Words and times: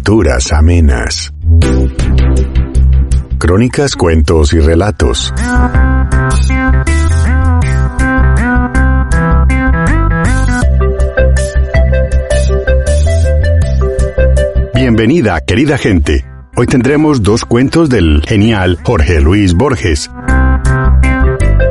Lecturas 0.00 0.50
amenas. 0.54 1.30
Crónicas, 3.36 3.94
cuentos 3.96 4.54
y 4.54 4.58
relatos. 4.58 5.30
Bienvenida, 14.74 15.38
querida 15.42 15.76
gente. 15.76 16.24
Hoy 16.56 16.66
tendremos 16.66 17.22
dos 17.22 17.44
cuentos 17.44 17.90
del 17.90 18.22
genial 18.26 18.78
Jorge 18.82 19.20
Luis 19.20 19.52
Borges. 19.52 20.10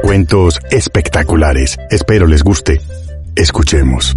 Cuentos 0.03 0.59
espectaculares. 0.69 1.77
Espero 1.89 2.27
les 2.27 2.43
guste. 2.43 2.79
Escuchemos. 3.35 4.15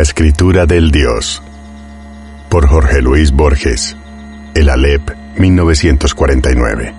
La 0.00 0.04
escritura 0.04 0.64
del 0.64 0.90
Dios. 0.90 1.42
Por 2.48 2.66
Jorge 2.66 3.02
Luis 3.02 3.32
Borges. 3.32 3.98
El 4.54 4.70
Alep, 4.70 5.10
1949. 5.36 6.94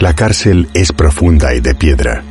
La 0.00 0.14
cárcel 0.14 0.68
es 0.74 0.90
profunda 0.90 1.54
y 1.54 1.60
de 1.60 1.76
piedra. 1.76 2.24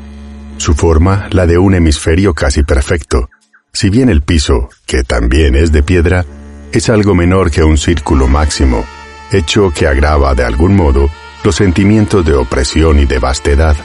Su 0.58 0.74
forma, 0.74 1.30
la 1.32 1.48
de 1.48 1.58
un 1.58 1.74
hemisferio 1.74 2.34
casi 2.34 2.64
perfecto, 2.64 3.30
si 3.72 3.90
bien 3.90 4.10
el 4.10 4.24
piso, 4.24 4.68
que 4.86 5.04
también 5.06 5.56
es 5.56 5.72
de 5.72 5.84
piedra, 5.84 6.26
es 6.74 6.90
algo 6.90 7.16
menor 7.16 7.50
que 7.50 7.64
un 7.64 7.78
círculo 7.78 8.28
máximo, 8.28 8.84
hecho 9.32 9.72
que 9.72 9.88
agrava 9.88 10.36
de 10.36 10.44
algún 10.44 10.76
modo 10.76 11.10
los 11.46 11.56
sentimientos 11.56 12.26
de 12.26 12.34
opresión 12.34 13.00
y 13.00 13.06
de 13.06 13.20
vastedad. 13.20 13.78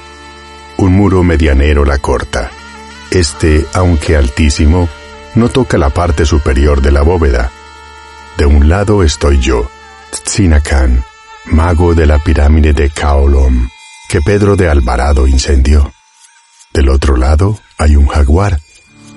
Un 0.76 0.92
muro 0.94 1.22
medianero 1.22 1.84
la 1.84 1.98
corta. 1.98 2.50
Este, 3.10 3.66
aunque 3.74 4.16
altísimo, 4.16 4.88
no 5.34 5.48
toca 5.48 5.78
la 5.78 5.90
parte 5.90 6.24
superior 6.24 6.82
de 6.82 6.92
la 6.92 7.02
bóveda. 7.02 7.50
De 8.38 8.46
un 8.46 8.68
lado 8.68 9.02
estoy 9.02 9.38
yo, 9.38 9.70
Tzinacan, 10.24 11.04
mago 11.46 11.94
de 11.94 12.06
la 12.06 12.18
pirámide 12.18 12.72
de 12.72 12.90
Kaolom, 12.90 13.68
que 14.08 14.20
Pedro 14.20 14.56
de 14.56 14.68
Alvarado 14.68 15.26
incendió. 15.26 15.92
Del 16.72 16.88
otro 16.88 17.16
lado 17.16 17.58
hay 17.78 17.96
un 17.96 18.06
jaguar, 18.06 18.60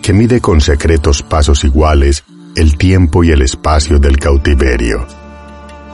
que 0.02 0.14
mide 0.14 0.42
con 0.42 0.62
secretos 0.62 1.24
pasos 1.24 1.64
iguales 1.64 2.24
el 2.56 2.78
tiempo 2.78 3.24
y 3.24 3.32
el 3.32 3.42
espacio 3.42 4.00
del 4.00 4.18
cautiverio. 4.18 5.06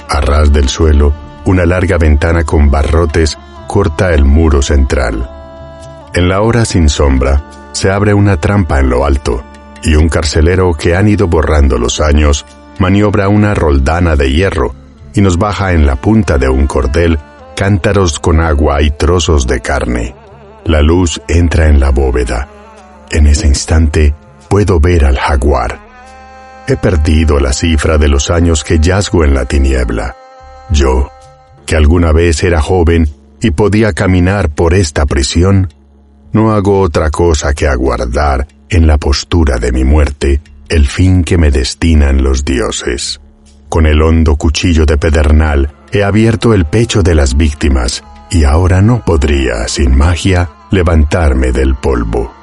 A 0.08 0.22
ras 0.22 0.52
del 0.52 0.70
suelo, 0.70 1.14
una 1.46 1.66
larga 1.66 1.98
ventana 1.98 2.44
con 2.44 2.70
barrotes 2.70 3.38
corta 3.68 4.14
el 4.14 4.26
muro 4.26 4.62
central. 4.62 5.41
En 6.14 6.28
la 6.28 6.42
hora 6.42 6.66
sin 6.66 6.90
sombra, 6.90 7.44
se 7.72 7.90
abre 7.90 8.14
una 8.14 8.38
trampa 8.38 8.80
en 8.80 8.90
lo 8.90 9.06
alto, 9.06 9.44
y 9.84 9.96
un 9.96 10.10
carcelero 10.10 10.74
que 10.74 10.96
han 10.96 11.08
ido 11.08 11.28
borrando 11.28 11.78
los 11.78 12.02
años 12.02 12.46
maniobra 12.80 13.30
una 13.30 13.54
roldana 13.54 14.16
de 14.16 14.32
hierro 14.32 14.74
y 15.14 15.22
nos 15.22 15.38
baja 15.38 15.74
en 15.74 15.86
la 15.86 15.96
punta 15.96 16.38
de 16.38 16.50
un 16.50 16.68
cordel 16.68 17.18
cántaros 17.56 18.20
con 18.20 18.42
agua 18.42 18.82
y 18.82 18.92
trozos 18.92 19.46
de 19.48 19.62
carne. 19.62 20.16
La 20.66 20.82
luz 20.82 21.22
entra 21.28 21.68
en 21.68 21.80
la 21.80 21.92
bóveda. 21.92 22.48
En 23.10 23.28
ese 23.28 23.48
instante 23.48 24.14
puedo 24.50 24.80
ver 24.80 25.06
al 25.06 25.18
jaguar. 25.18 25.80
He 26.68 26.76
perdido 26.76 27.40
la 27.40 27.54
cifra 27.54 27.98
de 27.98 28.08
los 28.08 28.30
años 28.30 28.64
que 28.64 28.80
yazgo 28.80 29.24
en 29.24 29.34
la 29.34 29.46
tiniebla. 29.46 30.16
Yo, 30.70 31.12
que 31.66 31.76
alguna 31.76 32.12
vez 32.12 32.44
era 32.44 32.62
joven 32.62 33.08
y 33.42 33.52
podía 33.52 33.94
caminar 33.94 34.50
por 34.50 34.74
esta 34.74 35.06
prisión, 35.06 35.74
no 36.34 36.52
hago 36.52 36.80
otra 36.80 37.10
cosa 37.10 37.54
que 37.54 37.68
aguardar 37.68 38.48
en 38.70 38.88
la 38.88 38.98
postura 38.98 39.58
de 39.58 39.72
mi 39.72 39.84
muerte 39.84 40.42
el 40.70 40.88
fin 40.88 41.24
que 41.24 41.38
me 41.38 41.52
destinan 41.52 42.24
los 42.24 42.46
dioses. 42.46 43.20
Con 43.68 43.86
el 43.86 44.02
hondo 44.02 44.38
cuchillo 44.38 44.86
de 44.86 44.98
pedernal 44.98 45.74
he 45.92 46.04
abierto 46.04 46.54
el 46.54 46.66
pecho 46.66 47.04
de 47.04 47.16
las 47.16 47.36
víctimas 47.36 48.04
y 48.30 48.46
ahora 48.46 48.82
no 48.82 49.04
podría, 49.04 49.68
sin 49.68 49.96
magia, 49.98 50.50
levantarme 50.72 51.52
del 51.52 51.76
polvo. 51.76 52.34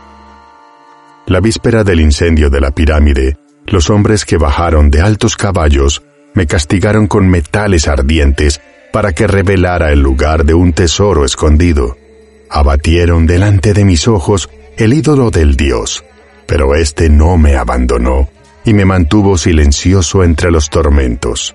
La 1.26 1.41
víspera 1.41 1.84
del 1.84 2.00
incendio 2.00 2.50
de 2.50 2.60
la 2.60 2.70
pirámide, 2.70 3.37
los 3.66 3.88
hombres 3.91 4.25
que 4.25 4.37
bajaron 4.37 4.91
de 4.91 5.00
altos 5.00 5.37
caballos 5.37 6.03
me 6.34 6.47
castigaron 6.47 7.06
con 7.06 7.28
metales 7.28 7.88
ardientes 7.88 8.60
para 8.93 9.12
que 9.12 9.26
revelara 9.26 9.93
el 9.93 10.00
lugar 10.00 10.44
de 10.44 10.55
un 10.55 10.72
tesoro 10.72 11.25
escondido. 11.25 11.97
Abatieron 12.50 13.26
delante 13.26 13.75
de 13.75 13.84
mis 13.84 14.09
ojos 14.09 14.48
el 14.76 14.94
ídolo 14.94 15.31
del 15.31 15.56
dios, 15.56 16.04
pero 16.47 16.75
éste 16.75 17.10
no 17.10 17.36
me 17.36 17.56
abandonó 17.56 18.28
y 18.64 18.72
me 18.72 18.84
mantuvo 18.84 19.36
silencioso 19.36 20.25
entre 20.25 20.50
los 20.50 20.70
tormentos. 20.70 21.54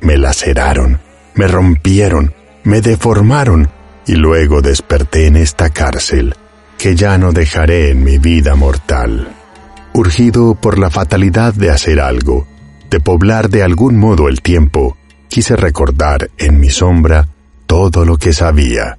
Me 0.00 0.16
laceraron, 0.16 1.00
me 1.34 1.46
rompieron, 1.46 2.34
me 2.64 2.80
deformaron 2.80 3.68
y 4.06 4.14
luego 4.14 4.62
desperté 4.62 5.26
en 5.26 5.36
esta 5.36 5.70
cárcel 5.70 6.34
que 6.78 6.94
ya 6.94 7.18
no 7.18 7.32
dejaré 7.32 7.90
en 7.90 8.04
mi 8.04 8.18
vida 8.18 8.54
mortal. 8.54 9.28
Urgido 9.92 10.54
por 10.54 10.78
la 10.78 10.90
fatalidad 10.90 11.54
de 11.54 11.70
hacer 11.70 12.00
algo, 12.00 12.46
de 12.90 13.00
poblar 13.00 13.48
de 13.48 13.62
algún 13.62 13.96
modo 13.96 14.28
el 14.28 14.42
tiempo, 14.42 14.96
quise 15.28 15.56
recordar 15.56 16.30
en 16.38 16.60
mi 16.60 16.70
sombra 16.70 17.28
todo 17.66 18.04
lo 18.04 18.16
que 18.18 18.32
sabía. 18.32 18.98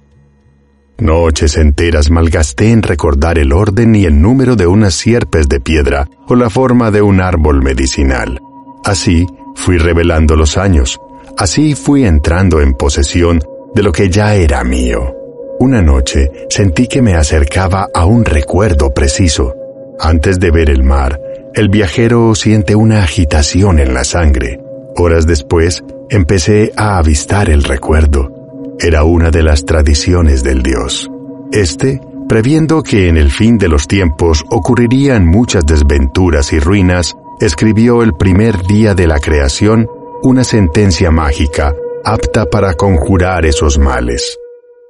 Noches 0.99 1.57
enteras 1.57 2.09
malgasté 2.09 2.71
en 2.71 2.81
recordar 2.81 3.37
el 3.37 3.53
orden 3.53 3.95
y 3.95 4.05
el 4.05 4.19
número 4.19 4.55
de 4.55 4.65
unas 4.65 4.95
sierpes 4.95 5.47
de 5.47 5.59
piedra 5.59 6.09
o 6.27 6.35
la 6.35 6.49
forma 6.49 6.89
de 6.89 7.03
un 7.03 7.21
árbol 7.21 7.61
medicinal. 7.61 8.39
Así 8.83 9.27
fui 9.53 9.77
revelando 9.77 10.35
los 10.35 10.57
años, 10.57 10.99
así 11.37 11.75
fui 11.75 12.03
entrando 12.03 12.61
en 12.61 12.73
posesión 12.73 13.39
de 13.75 13.83
lo 13.83 13.91
que 13.91 14.09
ya 14.09 14.33
era 14.33 14.63
mío. 14.63 15.13
Una 15.59 15.83
noche 15.83 16.31
sentí 16.49 16.87
que 16.87 17.03
me 17.03 17.13
acercaba 17.13 17.89
a 17.93 18.05
un 18.05 18.25
recuerdo 18.25 18.91
preciso. 18.91 19.53
Antes 19.99 20.39
de 20.39 20.49
ver 20.49 20.71
el 20.71 20.83
mar, 20.83 21.19
el 21.53 21.69
viajero 21.69 22.33
siente 22.33 22.75
una 22.75 23.03
agitación 23.03 23.77
en 23.79 23.93
la 23.93 24.03
sangre. 24.03 24.59
Horas 24.95 25.27
después, 25.27 25.83
empecé 26.09 26.71
a 26.75 26.97
avistar 26.97 27.51
el 27.51 27.63
recuerdo. 27.63 28.36
Era 28.79 29.03
una 29.03 29.31
de 29.31 29.41
las 29.41 29.65
tradiciones 29.65 30.43
del 30.43 30.61
dios. 30.61 31.09
Este, 31.51 31.99
previendo 32.29 32.83
que 32.83 33.07
en 33.07 33.17
el 33.17 33.31
fin 33.31 33.57
de 33.57 33.67
los 33.67 33.87
tiempos 33.87 34.45
ocurrirían 34.49 35.25
muchas 35.25 35.65
desventuras 35.65 36.53
y 36.53 36.59
ruinas, 36.59 37.15
escribió 37.39 38.03
el 38.03 38.13
primer 38.13 38.61
día 38.63 38.93
de 38.93 39.07
la 39.07 39.19
creación 39.19 39.87
una 40.21 40.43
sentencia 40.43 41.09
mágica 41.09 41.73
apta 42.03 42.45
para 42.45 42.73
conjurar 42.75 43.45
esos 43.45 43.79
males. 43.79 44.37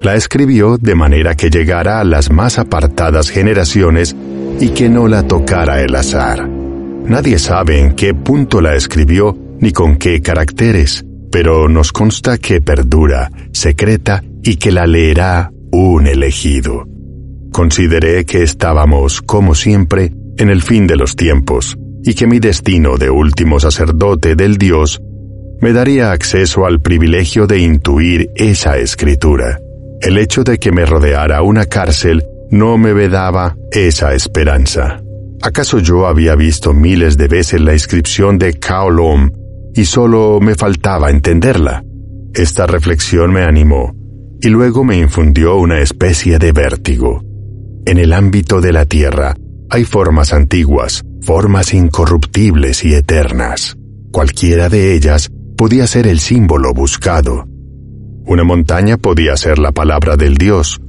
La 0.01 0.15
escribió 0.15 0.77
de 0.77 0.93
manera 0.93 1.35
que 1.35 1.49
llegara 1.49 1.99
a 1.99 2.03
las 2.03 2.29
más 2.29 2.59
apartadas 2.59 3.29
generaciones 3.29 4.15
y 4.59 4.69
que 4.69 4.89
no 4.89 5.07
la 5.07 5.23
tocara 5.23 5.81
el 5.81 5.95
azar. 5.95 6.47
Nadie 6.47 7.39
sabe 7.39 7.79
en 7.79 7.95
qué 7.95 8.13
punto 8.13 8.61
la 8.61 8.75
escribió 8.75 9.35
ni 9.59 9.71
con 9.71 9.97
qué 9.97 10.21
caracteres, 10.21 11.05
pero 11.39 11.69
nos 11.69 11.91
consta 11.91 12.39
que 12.39 12.61
perdura, 12.61 13.29
secreta 13.51 14.23
y 14.41 14.55
que 14.55 14.71
la 14.71 14.87
leerá 14.87 15.51
un 15.71 16.07
elegido. 16.07 16.87
Consideré 17.51 18.25
que 18.25 18.41
estábamos, 18.41 19.21
como 19.21 19.53
siempre, 19.53 20.11
en 20.39 20.49
el 20.49 20.63
fin 20.63 20.87
de 20.87 20.95
los 20.95 21.15
tiempos, 21.15 21.77
y 22.03 22.15
que 22.15 22.25
mi 22.25 22.39
destino 22.39 22.97
de 22.97 23.11
último 23.11 23.59
sacerdote 23.59 24.35
del 24.35 24.57
Dios 24.57 24.99
me 25.61 25.73
daría 25.73 26.11
acceso 26.11 26.65
al 26.65 26.81
privilegio 26.81 27.45
de 27.45 27.59
intuir 27.59 28.31
esa 28.33 28.79
escritura. 28.79 29.59
El 30.01 30.17
hecho 30.17 30.43
de 30.43 30.57
que 30.57 30.71
me 30.71 30.87
rodeara 30.87 31.43
una 31.43 31.65
cárcel 31.65 32.25
no 32.49 32.79
me 32.79 32.93
vedaba 32.93 33.55
esa 33.71 34.15
esperanza. 34.15 35.03
¿Acaso 35.43 35.77
yo 35.77 36.07
había 36.07 36.33
visto 36.33 36.73
miles 36.73 37.15
de 37.15 37.27
veces 37.27 37.61
la 37.61 37.73
inscripción 37.73 38.39
de 38.39 38.55
Kaolom 38.55 39.29
y 39.77 39.85
solo 39.85 40.39
me 40.41 40.55
faltaba 40.55 41.09
entenderla? 41.09 41.83
Esta 42.33 42.65
reflexión 42.65 43.31
me 43.31 43.43
animó 43.43 43.95
y 44.41 44.49
luego 44.49 44.83
me 44.83 44.97
infundió 44.97 45.55
una 45.55 45.79
especie 45.79 46.39
de 46.39 46.51
vértigo. 46.51 47.23
En 47.85 47.97
el 47.97 48.13
ámbito 48.13 48.59
de 48.59 48.73
la 48.73 48.85
Tierra 48.85 49.35
hay 49.69 49.83
formas 49.83 50.33
antiguas, 50.33 51.03
formas 51.21 51.73
incorruptibles 51.73 52.83
y 52.85 52.93
eternas. 52.93 53.75
Cualquiera 54.11 54.69
de 54.69 54.93
ellas 54.93 55.29
podía 55.57 55.87
ser 55.87 56.07
el 56.07 56.19
símbolo 56.19 56.73
buscado. 56.73 57.45
Una 58.25 58.43
montaña 58.43 58.97
podía 58.97 59.35
ser 59.37 59.59
la 59.59 59.71
palabra 59.71 60.17
del 60.17 60.35
Dios, 60.35 60.79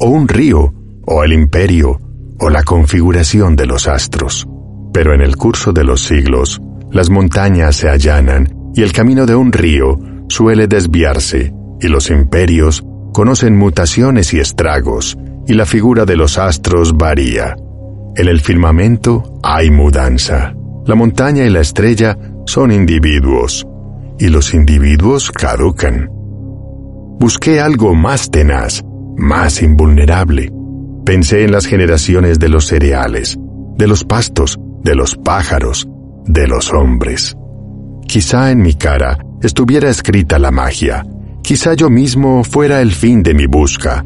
o 0.00 0.08
un 0.08 0.28
río, 0.28 0.74
o 1.06 1.24
el 1.24 1.32
imperio, 1.32 2.00
o 2.38 2.50
la 2.50 2.62
configuración 2.62 3.56
de 3.56 3.66
los 3.66 3.88
astros. 3.88 4.46
Pero 4.92 5.14
en 5.14 5.20
el 5.20 5.36
curso 5.36 5.72
de 5.72 5.84
los 5.84 6.02
siglos, 6.02 6.60
las 6.90 7.10
montañas 7.10 7.76
se 7.76 7.88
allanan 7.88 8.58
y 8.74 8.82
el 8.82 8.92
camino 8.92 9.26
de 9.26 9.34
un 9.34 9.52
río 9.52 9.98
suele 10.28 10.66
desviarse, 10.66 11.52
y 11.80 11.88
los 11.88 12.10
imperios 12.10 12.84
conocen 13.12 13.56
mutaciones 13.56 14.32
y 14.34 14.40
estragos, 14.40 15.18
y 15.46 15.54
la 15.54 15.66
figura 15.66 16.04
de 16.04 16.16
los 16.16 16.38
astros 16.38 16.96
varía. 16.96 17.56
En 18.16 18.28
el 18.28 18.40
firmamento 18.40 19.38
hay 19.42 19.70
mudanza. 19.70 20.54
La 20.86 20.94
montaña 20.94 21.44
y 21.44 21.50
la 21.50 21.60
estrella 21.60 22.16
son 22.46 22.72
individuos, 22.72 23.66
y 24.18 24.28
los 24.28 24.54
individuos 24.54 25.30
caducan. 25.30 26.08
Busqué 27.20 27.60
algo 27.60 27.94
más 27.94 28.30
tenaz, 28.30 28.82
más 29.16 29.62
invulnerable. 29.62 30.52
Pensé 31.04 31.44
en 31.44 31.52
las 31.52 31.66
generaciones 31.66 32.38
de 32.38 32.48
los 32.48 32.66
cereales, 32.66 33.38
de 33.76 33.86
los 33.86 34.04
pastos, 34.04 34.58
de 34.84 34.94
los 34.94 35.16
pájaros, 35.16 35.88
de 36.28 36.46
los 36.46 36.72
hombres. 36.72 37.36
Quizá 38.06 38.50
en 38.50 38.60
mi 38.62 38.74
cara 38.74 39.18
estuviera 39.42 39.90
escrita 39.90 40.38
la 40.38 40.50
magia, 40.50 41.04
quizá 41.42 41.74
yo 41.74 41.90
mismo 41.90 42.44
fuera 42.44 42.80
el 42.80 42.92
fin 42.92 43.22
de 43.22 43.34
mi 43.34 43.46
busca. 43.46 44.04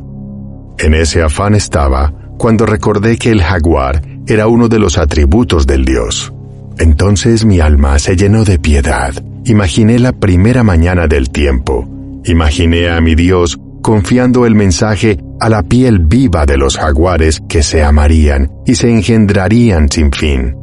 En 0.78 0.94
ese 0.94 1.22
afán 1.22 1.54
estaba 1.54 2.12
cuando 2.38 2.66
recordé 2.66 3.16
que 3.18 3.30
el 3.30 3.42
jaguar 3.42 4.02
era 4.26 4.46
uno 4.46 4.68
de 4.68 4.78
los 4.78 4.98
atributos 4.98 5.66
del 5.66 5.84
Dios. 5.84 6.32
Entonces 6.78 7.44
mi 7.44 7.60
alma 7.60 7.98
se 7.98 8.16
llenó 8.16 8.44
de 8.44 8.58
piedad. 8.58 9.12
Imaginé 9.44 9.98
la 9.98 10.12
primera 10.12 10.62
mañana 10.62 11.06
del 11.06 11.30
tiempo. 11.30 11.88
Imaginé 12.24 12.88
a 12.88 13.00
mi 13.00 13.14
Dios 13.14 13.58
confiando 13.82 14.46
el 14.46 14.54
mensaje 14.54 15.18
a 15.40 15.48
la 15.48 15.62
piel 15.62 15.98
viva 15.98 16.46
de 16.46 16.56
los 16.56 16.78
jaguares 16.78 17.42
que 17.48 17.62
se 17.62 17.82
amarían 17.82 18.50
y 18.64 18.76
se 18.76 18.88
engendrarían 18.88 19.90
sin 19.90 20.12
fin, 20.12 20.54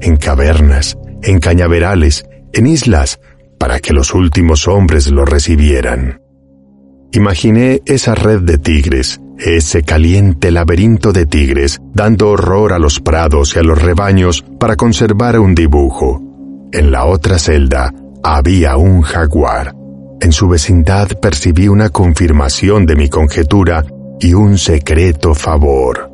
en 0.00 0.16
cavernas, 0.16 0.96
en 1.22 1.40
cañaverales, 1.40 2.26
en 2.52 2.66
islas, 2.66 3.20
para 3.58 3.80
que 3.80 3.92
los 3.92 4.14
últimos 4.14 4.68
hombres 4.68 5.08
lo 5.08 5.24
recibieran. 5.24 6.20
Imaginé 7.12 7.80
esa 7.86 8.14
red 8.14 8.40
de 8.42 8.58
tigres, 8.58 9.20
ese 9.38 9.82
caliente 9.82 10.50
laberinto 10.50 11.12
de 11.12 11.26
tigres, 11.26 11.80
dando 11.94 12.30
horror 12.30 12.72
a 12.72 12.78
los 12.78 13.00
prados 13.00 13.56
y 13.56 13.58
a 13.58 13.62
los 13.62 13.80
rebaños 13.80 14.44
para 14.58 14.76
conservar 14.76 15.38
un 15.38 15.54
dibujo. 15.54 16.22
En 16.72 16.90
la 16.90 17.06
otra 17.06 17.38
celda 17.38 17.92
había 18.22 18.76
un 18.76 19.02
jaguar. 19.02 19.74
En 20.20 20.32
su 20.32 20.48
vecindad 20.48 21.08
percibí 21.20 21.68
una 21.68 21.88
confirmación 21.90 22.84
de 22.84 22.96
mi 22.96 23.08
conjetura 23.08 23.84
y 24.20 24.34
un 24.34 24.58
secreto 24.58 25.34
favor. 25.34 26.07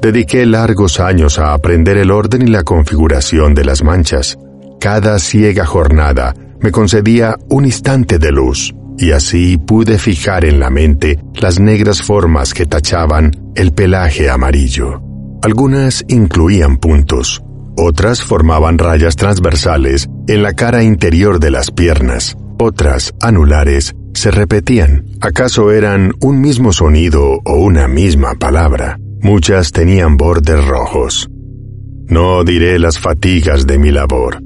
Dediqué 0.00 0.46
largos 0.46 1.00
años 1.00 1.38
a 1.38 1.52
aprender 1.52 1.96
el 1.96 2.10
orden 2.10 2.42
y 2.42 2.46
la 2.46 2.62
configuración 2.62 3.54
de 3.54 3.64
las 3.64 3.82
manchas. 3.82 4.38
Cada 4.80 5.18
ciega 5.18 5.64
jornada 5.64 6.34
me 6.60 6.70
concedía 6.70 7.36
un 7.48 7.64
instante 7.64 8.18
de 8.18 8.30
luz, 8.32 8.74
y 8.98 9.10
así 9.10 9.56
pude 9.58 9.98
fijar 9.98 10.44
en 10.44 10.60
la 10.60 10.70
mente 10.70 11.18
las 11.34 11.58
negras 11.60 12.02
formas 12.02 12.54
que 12.54 12.66
tachaban 12.66 13.32
el 13.54 13.72
pelaje 13.72 14.30
amarillo. 14.30 15.02
Algunas 15.42 16.04
incluían 16.08 16.76
puntos, 16.76 17.42
otras 17.76 18.22
formaban 18.22 18.78
rayas 18.78 19.16
transversales 19.16 20.08
en 20.28 20.42
la 20.42 20.54
cara 20.54 20.82
interior 20.82 21.40
de 21.40 21.50
las 21.50 21.70
piernas, 21.70 22.36
otras, 22.58 23.14
anulares, 23.20 23.94
se 24.14 24.30
repetían. 24.30 25.04
¿Acaso 25.20 25.70
eran 25.70 26.12
un 26.20 26.40
mismo 26.40 26.72
sonido 26.72 27.40
o 27.44 27.54
una 27.56 27.86
misma 27.86 28.34
palabra? 28.34 28.98
Muchas 29.20 29.72
tenían 29.72 30.16
bordes 30.16 30.64
rojos. 30.64 31.28
No 32.08 32.44
diré 32.44 32.78
las 32.78 32.98
fatigas 32.98 33.66
de 33.66 33.78
mi 33.78 33.90
labor. 33.90 34.40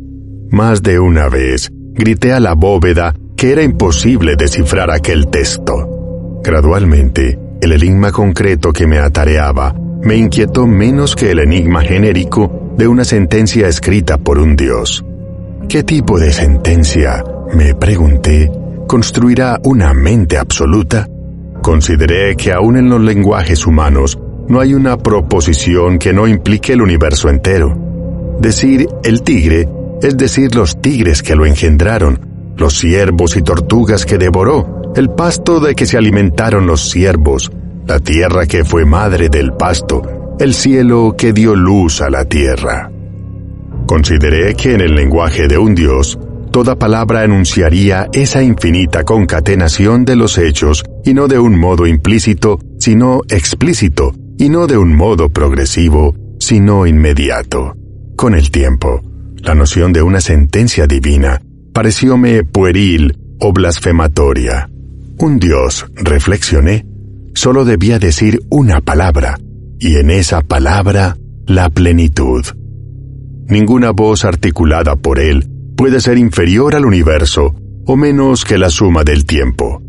Más 0.50 0.82
de 0.82 0.98
una 0.98 1.28
vez 1.28 1.70
grité 1.94 2.32
a 2.32 2.40
la 2.40 2.54
bóveda 2.54 3.14
que 3.36 3.52
era 3.52 3.62
imposible 3.62 4.36
descifrar 4.36 4.90
aquel 4.90 5.28
texto. 5.28 6.40
Gradualmente, 6.42 7.38
el 7.60 7.72
enigma 7.72 8.12
concreto 8.12 8.72
que 8.72 8.86
me 8.86 8.98
atareaba 8.98 9.74
me 10.02 10.16
inquietó 10.16 10.66
menos 10.66 11.14
que 11.14 11.30
el 11.32 11.40
enigma 11.40 11.82
genérico 11.82 12.72
de 12.76 12.88
una 12.88 13.04
sentencia 13.04 13.68
escrita 13.68 14.16
por 14.16 14.38
un 14.38 14.56
dios. 14.56 15.04
¿Qué 15.68 15.82
tipo 15.82 16.18
de 16.18 16.32
sentencia 16.32 17.22
me 17.54 17.74
pregunté, 17.74 18.50
¿construirá 18.86 19.58
una 19.64 19.92
mente 19.92 20.38
absoluta? 20.38 21.06
Consideré 21.62 22.36
que 22.36 22.52
aún 22.52 22.78
en 22.78 22.88
los 22.88 23.00
lenguajes 23.00 23.66
humanos 23.66 24.18
no 24.50 24.58
hay 24.58 24.74
una 24.74 24.98
proposición 24.98 25.98
que 25.98 26.12
no 26.12 26.26
implique 26.26 26.72
el 26.72 26.82
universo 26.82 27.28
entero. 27.28 27.72
Decir 28.40 28.88
el 29.04 29.22
tigre 29.22 29.68
es 30.02 30.16
decir 30.16 30.56
los 30.56 30.80
tigres 30.80 31.22
que 31.22 31.36
lo 31.36 31.46
engendraron, 31.46 32.54
los 32.56 32.78
ciervos 32.78 33.36
y 33.36 33.42
tortugas 33.42 34.04
que 34.04 34.18
devoró, 34.18 34.92
el 34.96 35.10
pasto 35.10 35.60
de 35.60 35.76
que 35.76 35.86
se 35.86 35.96
alimentaron 35.96 36.66
los 36.66 36.90
ciervos, 36.90 37.52
la 37.86 38.00
tierra 38.00 38.46
que 38.46 38.64
fue 38.64 38.84
madre 38.84 39.28
del 39.28 39.52
pasto, 39.52 40.02
el 40.40 40.52
cielo 40.54 41.14
que 41.16 41.32
dio 41.32 41.54
luz 41.54 42.00
a 42.00 42.10
la 42.10 42.24
tierra. 42.24 42.90
Consideré 43.86 44.54
que 44.54 44.74
en 44.74 44.80
el 44.80 44.96
lenguaje 44.96 45.46
de 45.46 45.58
un 45.58 45.76
dios, 45.76 46.18
toda 46.50 46.76
palabra 46.76 47.22
enunciaría 47.22 48.08
esa 48.12 48.42
infinita 48.42 49.04
concatenación 49.04 50.04
de 50.04 50.16
los 50.16 50.38
hechos, 50.38 50.82
y 51.04 51.14
no 51.14 51.28
de 51.28 51.38
un 51.38 51.56
modo 51.58 51.86
implícito, 51.86 52.58
sino 52.78 53.20
explícito, 53.28 54.12
y 54.40 54.48
no 54.48 54.66
de 54.66 54.78
un 54.78 54.96
modo 54.96 55.28
progresivo, 55.28 56.14
sino 56.38 56.86
inmediato. 56.86 57.74
Con 58.16 58.34
el 58.34 58.50
tiempo, 58.50 59.02
la 59.36 59.54
noción 59.54 59.92
de 59.92 60.00
una 60.00 60.22
sentencia 60.22 60.86
divina 60.86 61.42
parecióme 61.74 62.42
pueril 62.42 63.18
o 63.38 63.52
blasfematoria. 63.52 64.70
Un 65.18 65.38
Dios, 65.38 65.84
reflexioné, 65.94 66.86
solo 67.34 67.66
debía 67.66 67.98
decir 67.98 68.40
una 68.48 68.80
palabra, 68.80 69.36
y 69.78 69.96
en 69.96 70.08
esa 70.08 70.40
palabra 70.40 71.18
la 71.46 71.68
plenitud. 71.68 72.42
Ninguna 73.46 73.90
voz 73.90 74.24
articulada 74.24 74.96
por 74.96 75.20
él 75.20 75.50
puede 75.76 76.00
ser 76.00 76.16
inferior 76.16 76.74
al 76.74 76.86
universo 76.86 77.54
o 77.84 77.94
menos 77.94 78.46
que 78.46 78.56
la 78.56 78.70
suma 78.70 79.04
del 79.04 79.26
tiempo. 79.26 79.82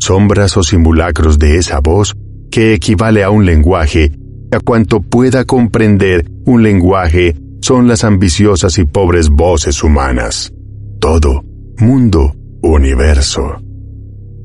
Sombras 0.00 0.56
o 0.56 0.64
simulacros 0.64 1.38
de 1.38 1.58
esa 1.58 1.78
voz 1.78 2.16
que 2.50 2.74
equivale 2.74 3.22
a 3.22 3.30
un 3.30 3.46
lenguaje, 3.46 4.12
a 4.50 4.60
cuanto 4.60 5.00
pueda 5.00 5.44
comprender 5.44 6.30
un 6.44 6.62
lenguaje, 6.62 7.36
son 7.60 7.88
las 7.88 8.04
ambiciosas 8.04 8.78
y 8.78 8.84
pobres 8.84 9.28
voces 9.28 9.82
humanas. 9.82 10.52
Todo, 11.00 11.44
mundo, 11.78 12.34
universo. 12.62 13.60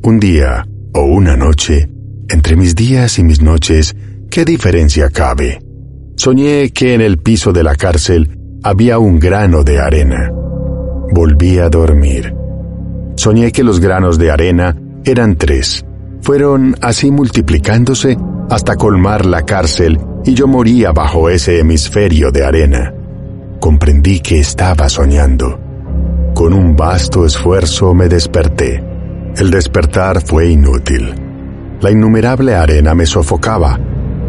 Un 0.04 0.20
día 0.20 0.66
o 0.94 1.04
una 1.04 1.38
noche, 1.38 1.90
entre 2.30 2.56
mis 2.56 2.76
días 2.76 3.18
y 3.20 3.24
mis 3.24 3.42
noches, 3.42 3.96
¿qué 4.30 4.46
diferencia 4.46 5.10
cabe? 5.10 5.60
Soñé 6.16 6.72
que 6.72 6.94
en 6.94 7.02
el 7.02 7.18
piso 7.18 7.52
de 7.52 7.64
la 7.64 7.76
cárcel 7.76 8.38
había 8.64 9.00
un 9.00 9.20
grano 9.20 9.64
de 9.64 9.80
arena. 9.80 10.32
Volví 11.14 11.60
a 11.60 11.70
dormir. 11.70 12.34
Soñé 13.16 13.52
que 13.52 13.64
los 13.64 13.80
granos 13.80 14.18
de 14.18 14.32
arena 14.32 14.76
eran 15.06 15.36
tres. 15.36 15.86
Fueron 16.24 16.78
así 16.80 17.12
multiplicándose 17.12 18.18
hasta 18.50 18.78
colmar 18.78 19.26
la 19.26 19.42
cárcel 19.42 20.00
y 20.24 20.34
yo 20.34 20.48
moría 20.48 20.94
bajo 20.94 21.30
ese 21.30 21.60
hemisferio 21.60 22.32
de 22.32 22.46
arena. 22.46 22.94
Comprendí 23.60 24.22
que 24.22 24.40
estaba 24.40 24.88
soñando. 24.88 25.60
Con 26.34 26.54
un 26.54 26.78
vasto 26.78 27.26
esfuerzo 27.26 27.94
me 27.94 28.08
desperté. 28.08 28.82
El 29.36 29.52
despertar 29.52 30.22
fue 30.22 30.50
inútil. 30.50 31.14
La 31.82 31.92
innumerable 31.92 32.56
arena 32.56 32.96
me 32.96 33.06
sofocaba. 33.06 33.78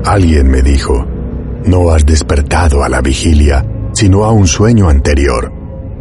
Alguien 0.04 0.48
me 0.48 0.62
dijo, 0.62 1.06
no 1.64 1.90
has 1.90 2.04
despertado 2.04 2.82
a 2.82 2.88
la 2.88 3.02
vigilia, 3.02 3.64
sino 3.92 4.24
a 4.24 4.32
un 4.32 4.48
sueño 4.48 4.88
anterior. 4.88 5.52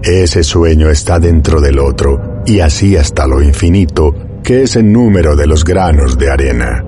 Ese 0.02 0.42
sueño 0.44 0.90
está 0.90 1.20
dentro 1.20 1.62
del 1.62 1.78
otro, 1.78 2.42
y 2.48 2.62
así 2.62 2.98
hasta 2.98 3.28
lo 3.28 3.44
infinito, 3.44 4.14
que 4.44 4.64
es 4.64 4.76
el 4.76 4.92
número 4.92 5.36
de 5.36 5.48
los 5.48 5.64
granos 5.64 6.18
de 6.18 6.30
arena. 6.30 6.84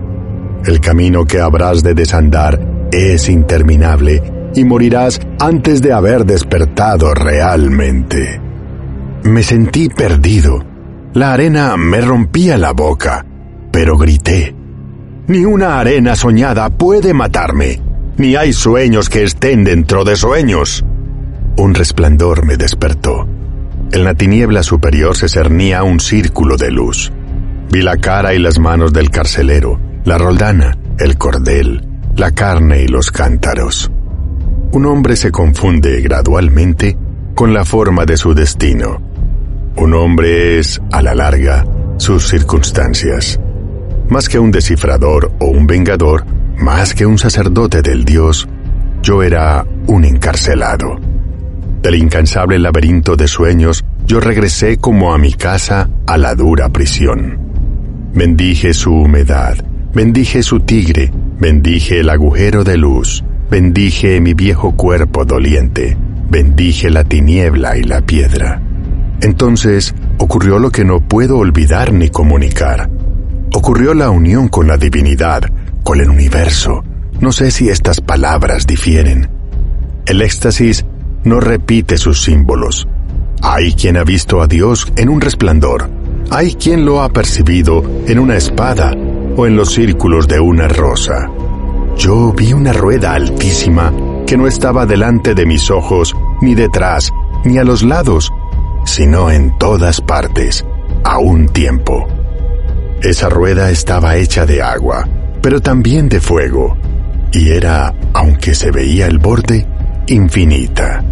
El 0.66 0.80
camino 0.80 1.26
que 1.26 1.40
habrás 1.40 1.82
de 1.82 1.94
desandar 1.94 2.60
es 2.92 3.30
interminable 3.30 4.22
y 4.54 4.64
morirás 4.64 5.20
antes 5.40 5.82
de 5.82 5.94
haber 5.94 6.26
despertado 6.26 7.14
realmente. 7.14 8.42
Me 9.24 9.42
sentí 9.42 9.90
perdido. 9.90 10.64
La 11.14 11.34
arena 11.34 11.78
me 11.78 12.02
rompía 12.02 12.58
la 12.58 12.74
boca, 12.74 13.26
pero 13.72 13.98
grité. 13.98 14.54
Ni 15.28 15.46
una 15.46 15.80
arena 15.80 16.16
soñada 16.16 16.70
puede 16.70 17.14
matarme, 17.14 17.82
ni 18.18 18.36
hay 18.36 18.54
sueños 18.54 19.10
que 19.10 19.24
estén 19.24 19.64
dentro 19.64 20.04
de 20.04 20.16
sueños. 20.16 20.84
Un 21.58 21.74
resplandor 21.74 22.46
me 22.46 22.58
despertó. 22.58 23.28
En 23.92 24.04
la 24.04 24.14
tiniebla 24.14 24.62
superior 24.62 25.16
se 25.16 25.30
cernía 25.30 25.84
un 25.84 26.00
círculo 26.00 26.58
de 26.58 26.72
luz. 26.72 27.12
Vi 27.76 27.82
la 27.82 27.98
cara 27.98 28.34
y 28.34 28.40
las 28.40 28.58
manos 28.58 28.94
del 28.94 29.10
carcelero, 29.10 29.78
la 30.06 30.18
roldana, 30.18 30.78
el 30.98 31.18
cordel, 31.18 31.86
la 32.16 32.32
carne 32.32 32.84
y 32.84 32.88
los 32.88 33.12
cántaros. 33.12 33.92
Un 34.72 34.86
hombre 34.86 35.18
se 35.18 35.30
confunde 35.30 36.00
gradualmente 36.00 36.96
con 37.36 37.54
la 37.54 37.66
forma 37.66 38.06
de 38.06 38.16
su 38.16 38.34
destino. 38.34 39.02
Un 39.76 39.94
hombre 39.94 40.58
es, 40.58 40.82
a 40.94 41.02
la 41.02 41.14
larga, 41.16 41.66
sus 41.98 42.30
circunstancias. 42.30 43.42
Más 44.08 44.30
que 44.30 44.40
un 44.40 44.52
descifrador 44.52 45.34
o 45.42 45.48
un 45.48 45.68
vengador, 45.68 46.24
más 46.58 46.94
que 46.94 47.06
un 47.06 47.18
sacerdote 47.18 47.82
del 47.82 48.06
Dios, 48.06 48.48
yo 49.02 49.22
era 49.22 49.66
un 49.88 50.06
encarcelado. 50.06 50.96
Del 51.82 51.96
incansable 51.96 52.58
laberinto 52.58 53.18
de 53.18 53.28
sueños, 53.28 53.84
yo 54.06 54.22
regresé 54.22 54.78
como 54.78 55.14
a 55.14 55.18
mi 55.18 55.34
casa 55.34 55.90
a 56.08 56.18
la 56.18 56.36
dura 56.36 56.70
prisión. 56.70 57.45
Bendije 58.16 58.74
su 58.74 58.94
humedad, 58.94 59.58
bendije 59.94 60.42
su 60.42 60.62
tigre, 60.62 61.12
bendije 61.38 62.00
el 62.00 62.10
agujero 62.10 62.64
de 62.64 62.78
luz, 62.78 63.26
bendije 63.52 64.22
mi 64.22 64.34
viejo 64.34 64.72
cuerpo 64.72 65.26
doliente, 65.26 65.98
bendije 66.30 66.90
la 66.90 67.04
tiniebla 67.04 67.78
y 67.78 67.84
la 67.84 68.00
piedra. 68.00 68.62
Entonces 69.20 69.94
ocurrió 70.18 70.60
lo 70.60 70.70
que 70.70 70.86
no 70.86 71.02
puedo 71.02 71.38
olvidar 71.38 71.92
ni 71.92 72.08
comunicar. 72.08 72.90
Ocurrió 73.54 73.94
la 73.94 74.10
unión 74.10 74.48
con 74.48 74.68
la 74.68 74.78
divinidad, 74.78 75.42
con 75.84 76.00
el 76.00 76.10
universo. 76.10 76.86
No 77.20 77.34
sé 77.34 77.52
si 77.52 77.68
estas 77.68 78.00
palabras 78.00 78.66
difieren. 78.66 79.28
El 80.06 80.22
éxtasis 80.22 80.86
no 81.26 81.42
repite 81.42 81.98
sus 81.98 82.24
símbolos. 82.24 82.88
Hay 83.42 83.74
quien 83.74 83.98
ha 83.98 84.06
visto 84.06 84.42
a 84.42 84.48
Dios 84.48 84.90
en 84.96 85.10
un 85.10 85.20
resplandor. 85.20 86.05
Hay 86.32 86.56
quien 86.56 86.86
lo 86.86 87.02
ha 87.02 87.10
percibido 87.10 87.84
en 88.08 88.20
una 88.20 88.36
espada 88.36 88.92
o 89.38 89.46
en 89.46 89.56
los 89.56 89.74
círculos 89.74 90.28
de 90.28 90.40
una 90.40 90.68
rosa. 90.68 91.30
Yo 91.98 92.34
vi 92.34 92.52
una 92.52 92.74
rueda 92.74 93.14
altísima 93.14 93.94
que 94.26 94.38
no 94.38 94.48
estaba 94.48 94.86
delante 94.86 95.36
de 95.36 95.46
mis 95.46 95.70
ojos, 95.70 96.16
ni 96.42 96.56
detrás, 96.56 97.12
ni 97.44 97.58
a 97.58 97.64
los 97.64 97.84
lados, 97.84 98.34
sino 98.86 99.30
en 99.30 99.58
todas 99.58 100.02
partes, 100.02 100.66
a 101.04 101.20
un 101.20 101.48
tiempo. 101.48 102.08
Esa 103.02 103.30
rueda 103.30 103.70
estaba 103.70 104.16
hecha 104.16 104.46
de 104.46 104.62
agua, 104.62 105.08
pero 105.42 105.62
también 105.62 106.10
de 106.10 106.20
fuego, 106.20 106.76
y 107.32 107.50
era, 107.50 107.94
aunque 108.14 108.56
se 108.56 108.72
veía 108.72 109.06
el 109.06 109.20
borde, 109.20 109.68
infinita. 110.08 111.04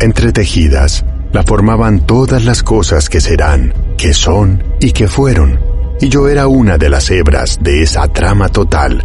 Entretejidas, 0.00 1.04
la 1.32 1.42
formaban 1.42 2.00
todas 2.00 2.44
las 2.44 2.62
cosas 2.62 3.08
que 3.08 3.20
serán, 3.20 3.72
que 3.96 4.12
son 4.12 4.62
y 4.80 4.92
que 4.92 5.08
fueron, 5.08 5.58
y 6.00 6.08
yo 6.08 6.28
era 6.28 6.46
una 6.46 6.78
de 6.78 6.90
las 6.90 7.10
hebras 7.10 7.58
de 7.60 7.82
esa 7.82 8.06
trama 8.08 8.48
total, 8.48 9.04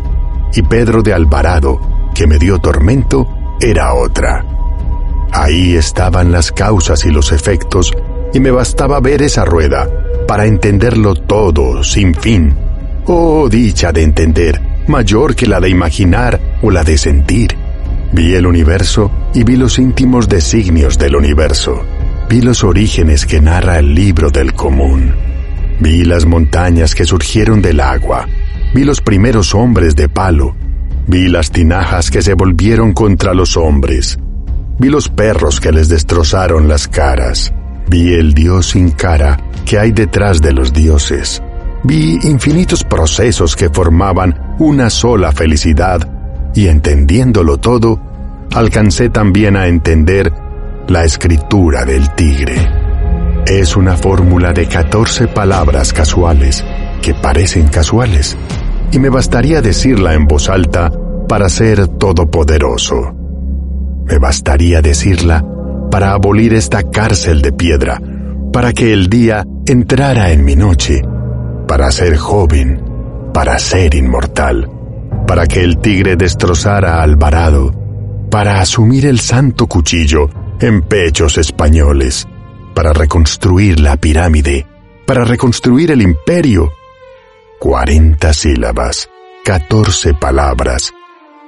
y 0.53 0.61
Pedro 0.61 1.01
de 1.01 1.13
Alvarado, 1.13 2.09
que 2.13 2.27
me 2.27 2.37
dio 2.37 2.59
tormento, 2.59 3.27
era 3.59 3.93
otra. 3.93 4.45
Ahí 5.31 5.75
estaban 5.75 6.31
las 6.31 6.51
causas 6.51 7.05
y 7.05 7.09
los 7.09 7.31
efectos, 7.31 7.93
y 8.33 8.39
me 8.39 8.51
bastaba 8.51 8.99
ver 8.99 9.21
esa 9.21 9.45
rueda 9.45 9.89
para 10.27 10.45
entenderlo 10.45 11.15
todo 11.15 11.83
sin 11.83 12.13
fin. 12.13 12.55
Oh, 13.05 13.47
dicha 13.49 13.91
de 13.91 14.03
entender, 14.03 14.61
mayor 14.87 15.35
que 15.35 15.47
la 15.47 15.59
de 15.59 15.69
imaginar 15.69 16.39
o 16.61 16.69
la 16.69 16.83
de 16.83 16.97
sentir. 16.97 17.57
Vi 18.13 18.35
el 18.35 18.45
universo 18.45 19.09
y 19.33 19.43
vi 19.43 19.55
los 19.55 19.79
íntimos 19.79 20.27
designios 20.27 20.97
del 20.97 21.15
universo. 21.15 21.81
Vi 22.31 22.39
los 22.39 22.63
orígenes 22.63 23.25
que 23.25 23.41
narra 23.41 23.77
el 23.79 23.93
libro 23.93 24.31
del 24.31 24.53
común. 24.53 25.13
Vi 25.81 26.05
las 26.05 26.25
montañas 26.25 26.95
que 26.95 27.03
surgieron 27.03 27.61
del 27.61 27.81
agua. 27.81 28.25
Vi 28.73 28.85
los 28.85 29.01
primeros 29.01 29.53
hombres 29.53 29.97
de 29.97 30.07
palo. 30.07 30.55
Vi 31.07 31.27
las 31.27 31.51
tinajas 31.51 32.09
que 32.09 32.21
se 32.21 32.33
volvieron 32.33 32.93
contra 32.93 33.33
los 33.33 33.57
hombres. 33.57 34.17
Vi 34.79 34.87
los 34.87 35.09
perros 35.09 35.59
que 35.59 35.73
les 35.73 35.89
destrozaron 35.89 36.69
las 36.69 36.87
caras. 36.87 37.53
Vi 37.89 38.13
el 38.13 38.33
Dios 38.33 38.67
sin 38.67 38.91
cara 38.91 39.37
que 39.65 39.77
hay 39.77 39.91
detrás 39.91 40.41
de 40.41 40.53
los 40.53 40.71
dioses. 40.71 41.43
Vi 41.83 42.17
infinitos 42.23 42.85
procesos 42.85 43.57
que 43.57 43.69
formaban 43.69 44.55
una 44.57 44.89
sola 44.89 45.33
felicidad 45.33 46.09
y 46.55 46.67
entendiéndolo 46.67 47.57
todo, 47.57 47.99
alcancé 48.53 49.09
también 49.09 49.57
a 49.57 49.67
entender 49.67 50.31
la 50.87 51.03
escritura 51.03 51.85
del 51.85 52.09
tigre. 52.15 52.55
Es 53.45 53.75
una 53.75 53.97
fórmula 53.97 54.53
de 54.53 54.67
14 54.67 55.27
palabras 55.27 55.93
casuales 55.93 56.63
que 57.01 57.13
parecen 57.13 57.67
casuales, 57.67 58.37
y 58.91 58.99
me 58.99 59.09
bastaría 59.09 59.61
decirla 59.61 60.13
en 60.13 60.27
voz 60.27 60.49
alta 60.49 60.91
para 61.27 61.49
ser 61.49 61.87
todopoderoso. 61.87 63.15
Me 64.05 64.17
bastaría 64.19 64.81
decirla 64.81 65.45
para 65.89 66.11
abolir 66.11 66.53
esta 66.53 66.83
cárcel 66.83 67.41
de 67.41 67.51
piedra, 67.51 68.01
para 68.51 68.73
que 68.73 68.93
el 68.93 69.07
día 69.07 69.45
entrara 69.65 70.31
en 70.31 70.43
mi 70.43 70.55
noche, 70.55 71.01
para 71.67 71.91
ser 71.91 72.17
joven, 72.17 72.83
para 73.33 73.57
ser 73.59 73.95
inmortal 73.95 74.69
para 75.31 75.47
que 75.47 75.63
el 75.63 75.77
tigre 75.77 76.17
destrozara 76.17 76.97
a 76.97 77.03
Alvarado, 77.03 77.71
para 78.29 78.59
asumir 78.59 79.05
el 79.05 79.21
santo 79.21 79.65
cuchillo 79.65 80.29
en 80.61 80.81
pechos 80.81 81.37
españoles, 81.37 82.27
para 82.73 82.93
reconstruir 82.93 83.79
la 83.79 83.97
pirámide, 83.97 84.65
para 85.05 85.23
reconstruir 85.25 85.91
el 85.91 86.01
imperio. 86.01 86.71
Cuarenta 87.59 88.33
sílabas, 88.33 89.09
catorce 89.43 90.13
palabras, 90.13 90.93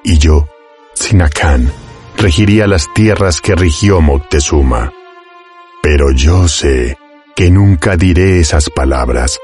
y 0.04 0.18
yo, 0.18 0.48
Sinacán, 0.94 1.72
regiría 2.18 2.68
las 2.68 2.94
tierras 2.94 3.42
que 3.42 3.56
rigió 3.56 4.02
Moctezuma. 4.02 4.92
Pero 5.82 6.12
yo 6.12 6.48
sé 6.48 6.98
que 7.36 7.50
nunca 7.50 7.98
diré 7.98 8.40
esas 8.40 8.70
palabras, 8.70 9.40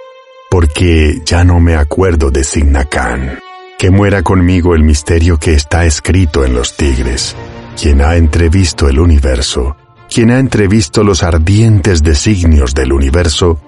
porque 0.50 1.22
ya 1.26 1.44
no 1.44 1.60
me 1.60 1.76
acuerdo 1.76 2.32
de 2.32 2.44
Sinacán 2.44 3.40
que 3.80 3.92
muera 3.92 4.24
conmigo 4.24 4.76
el 4.76 4.84
misterio 4.84 5.38
que 5.38 5.54
está 5.54 5.86
escrito 5.86 6.44
en 6.44 6.54
los 6.54 6.76
tigres, 6.76 7.34
quien 7.80 8.02
ha 8.02 8.16
entrevisto 8.16 8.90
el 8.90 9.00
universo, 9.00 9.76
quien 10.10 10.32
ha 10.32 10.40
entrevisto 10.40 11.04
los 11.04 11.24
ardientes 11.24 12.04
designios 12.04 12.74
del 12.74 12.92
universo, 12.92 13.60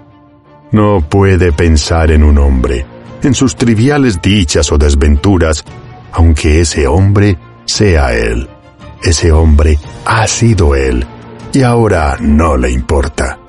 no 0.71 1.01
puede 1.01 1.51
pensar 1.51 2.11
en 2.11 2.23
un 2.23 2.37
hombre, 2.37 2.85
en 3.23 3.33
sus 3.33 3.55
triviales 3.55 4.21
dichas 4.21 4.71
o 4.71 4.77
desventuras, 4.77 5.63
aunque 6.11 6.61
ese 6.61 6.87
hombre 6.87 7.37
sea 7.65 8.13
él. 8.13 8.49
Ese 9.03 9.31
hombre 9.31 9.79
ha 10.05 10.27
sido 10.27 10.75
él 10.75 11.05
y 11.53 11.61
ahora 11.63 12.17
no 12.19 12.57
le 12.57 12.71
importa. 12.71 13.39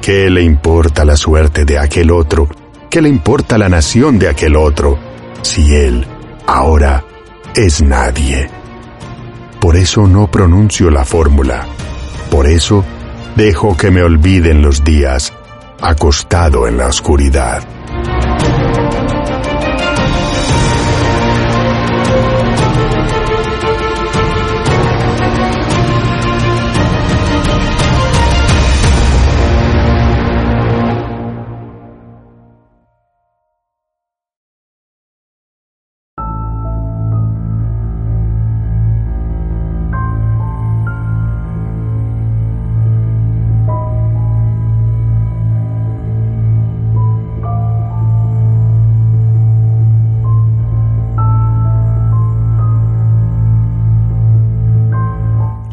¿Qué 0.00 0.30
le 0.30 0.42
importa 0.42 1.04
la 1.04 1.16
suerte 1.16 1.64
de 1.64 1.78
aquel 1.78 2.10
otro? 2.10 2.48
¿Qué 2.90 3.00
le 3.00 3.08
importa 3.08 3.56
la 3.58 3.68
nación 3.68 4.18
de 4.18 4.28
aquel 4.28 4.56
otro? 4.56 4.98
si 5.42 5.74
Él 5.74 6.06
ahora 6.46 7.04
es 7.54 7.82
nadie. 7.82 8.61
Por 9.62 9.76
eso 9.76 10.08
no 10.08 10.28
pronuncio 10.28 10.90
la 10.90 11.04
fórmula. 11.04 11.68
Por 12.32 12.48
eso 12.48 12.84
dejo 13.36 13.76
que 13.76 13.92
me 13.92 14.02
olviden 14.02 14.60
los 14.60 14.82
días 14.82 15.32
acostado 15.80 16.66
en 16.66 16.78
la 16.78 16.88
oscuridad. 16.88 17.62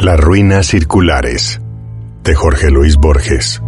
Las 0.10 0.20
ruinas 0.20 0.66
circulares 0.66 1.62
de 2.24 2.34
Jorge 2.34 2.72
Luis 2.72 2.96
Borges. 2.96 3.62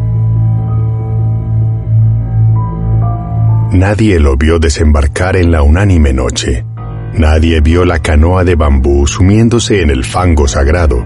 Nadie 3.74 4.20
lo 4.20 4.38
vio 4.38 4.58
desembarcar 4.58 5.36
en 5.36 5.52
la 5.52 5.62
unánime 5.62 6.14
noche. 6.14 6.66
Nadie 7.14 7.62
vio 7.62 7.86
la 7.86 8.00
canoa 8.00 8.44
de 8.44 8.56
bambú 8.56 9.06
sumiéndose 9.06 9.84
en 9.84 9.92
el 9.92 10.04
fango 10.04 10.48
sagrado. 10.48 11.06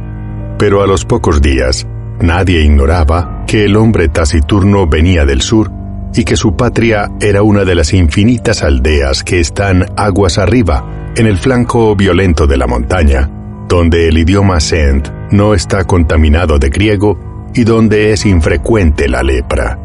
Pero 0.57 0.81
a 0.81 0.87
los 0.87 1.03
pocos 1.03 1.41
días, 1.41 1.85
nadie 2.21 2.61
ignoraba 2.61 3.43
que 3.45 3.65
el 3.65 3.75
hombre 3.75 4.07
taciturno 4.07 4.87
venía 4.87 5.25
del 5.25 5.41
sur 5.41 5.69
y 6.13 6.23
que 6.23 6.37
su 6.37 6.55
patria 6.55 7.11
era 7.19 7.43
una 7.43 7.65
de 7.65 7.75
las 7.75 7.93
infinitas 7.93 8.63
aldeas 8.63 9.21
que 9.25 9.41
están 9.41 9.85
aguas 9.97 10.37
arriba, 10.37 11.11
en 11.17 11.27
el 11.27 11.37
flanco 11.37 11.93
violento 11.93 12.47
de 12.47 12.55
la 12.55 12.67
montaña, 12.67 13.29
donde 13.67 14.07
el 14.07 14.17
idioma 14.17 14.61
Send 14.61 15.14
no 15.31 15.53
está 15.53 15.83
contaminado 15.83 16.59
de 16.59 16.69
griego 16.69 17.17
y 17.53 17.63
donde 17.63 18.11
es 18.11 18.25
infrecuente 18.25 19.07
la 19.07 19.23
lepra. 19.23 19.79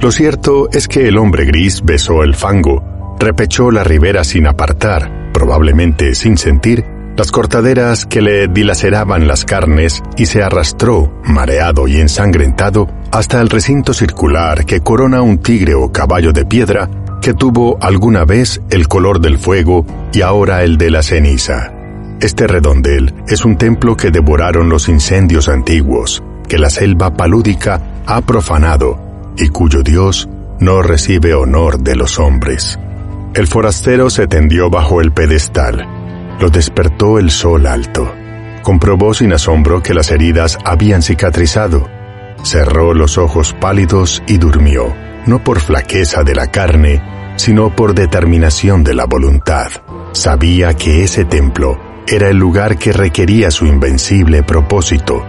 Lo 0.00 0.10
cierto 0.10 0.68
es 0.72 0.88
que 0.88 1.06
el 1.06 1.18
hombre 1.18 1.44
gris 1.44 1.82
besó 1.84 2.22
el 2.24 2.34
fango, 2.34 2.82
repechó 3.18 3.70
la 3.70 3.84
ribera 3.84 4.24
sin 4.24 4.46
apartar, 4.46 5.30
probablemente 5.32 6.14
sin 6.14 6.36
sentir, 6.36 6.84
las 7.16 7.30
cortaderas 7.30 8.06
que 8.06 8.22
le 8.22 8.48
dilaceraban 8.48 9.28
las 9.28 9.44
carnes 9.44 10.02
y 10.16 10.26
se 10.26 10.42
arrastró, 10.42 11.20
mareado 11.24 11.86
y 11.86 11.96
ensangrentado, 11.98 12.88
hasta 13.12 13.40
el 13.40 13.50
recinto 13.50 13.92
circular 13.92 14.64
que 14.64 14.80
corona 14.80 15.20
un 15.20 15.38
tigre 15.38 15.74
o 15.74 15.92
caballo 15.92 16.32
de 16.32 16.46
piedra 16.46 16.88
que 17.20 17.34
tuvo 17.34 17.78
alguna 17.80 18.24
vez 18.24 18.60
el 18.70 18.88
color 18.88 19.20
del 19.20 19.38
fuego 19.38 19.86
y 20.12 20.22
ahora 20.22 20.64
el 20.64 20.78
de 20.78 20.90
la 20.90 21.02
ceniza. 21.02 21.81
Este 22.22 22.46
redondel 22.46 23.12
es 23.26 23.44
un 23.44 23.58
templo 23.58 23.96
que 23.96 24.12
devoraron 24.12 24.68
los 24.68 24.88
incendios 24.88 25.48
antiguos, 25.48 26.22
que 26.48 26.56
la 26.56 26.70
selva 26.70 27.16
palúdica 27.16 27.82
ha 28.06 28.20
profanado 28.20 29.34
y 29.36 29.48
cuyo 29.48 29.82
Dios 29.82 30.28
no 30.60 30.82
recibe 30.82 31.34
honor 31.34 31.80
de 31.80 31.96
los 31.96 32.20
hombres. 32.20 32.78
El 33.34 33.48
forastero 33.48 34.08
se 34.08 34.28
tendió 34.28 34.70
bajo 34.70 35.00
el 35.00 35.10
pedestal. 35.10 35.84
Lo 36.38 36.48
despertó 36.48 37.18
el 37.18 37.32
sol 37.32 37.66
alto. 37.66 38.14
Comprobó 38.62 39.14
sin 39.14 39.32
asombro 39.32 39.82
que 39.82 39.92
las 39.92 40.12
heridas 40.12 40.58
habían 40.64 41.02
cicatrizado. 41.02 41.88
Cerró 42.44 42.94
los 42.94 43.18
ojos 43.18 43.52
pálidos 43.52 44.22
y 44.28 44.38
durmió, 44.38 44.94
no 45.26 45.42
por 45.42 45.58
flaqueza 45.58 46.22
de 46.22 46.36
la 46.36 46.52
carne, 46.52 47.02
sino 47.34 47.74
por 47.74 47.96
determinación 47.96 48.84
de 48.84 48.94
la 48.94 49.06
voluntad. 49.06 49.72
Sabía 50.12 50.74
que 50.74 51.02
ese 51.02 51.24
templo 51.24 51.91
era 52.06 52.28
el 52.28 52.36
lugar 52.36 52.78
que 52.78 52.92
requería 52.92 53.50
su 53.50 53.66
invencible 53.66 54.42
propósito. 54.42 55.24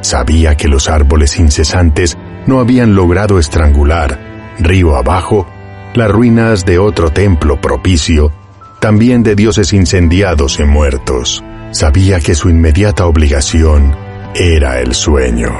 Sabía 0.00 0.56
que 0.56 0.68
los 0.68 0.88
árboles 0.88 1.38
incesantes 1.38 2.16
no 2.46 2.60
habían 2.60 2.94
logrado 2.94 3.38
estrangular, 3.38 4.54
río 4.58 4.96
abajo, 4.96 5.46
las 5.94 6.10
ruinas 6.10 6.64
de 6.64 6.78
otro 6.78 7.10
templo 7.10 7.60
propicio, 7.60 8.32
también 8.80 9.22
de 9.22 9.34
dioses 9.36 9.72
incendiados 9.72 10.58
y 10.58 10.64
muertos. 10.64 11.44
Sabía 11.70 12.20
que 12.20 12.34
su 12.34 12.48
inmediata 12.48 13.06
obligación 13.06 13.94
era 14.34 14.80
el 14.80 14.94
sueño. 14.94 15.52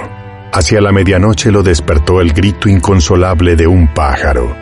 Hacia 0.53 0.81
la 0.81 0.93
medianoche 0.93 1.51
lo 1.51 1.63
despertó 1.63 2.21
el 2.21 2.33
grito 2.33 2.69
inconsolable 2.69 3.57
de 3.57 3.67
un 3.67 3.89
pájaro. 3.95 4.55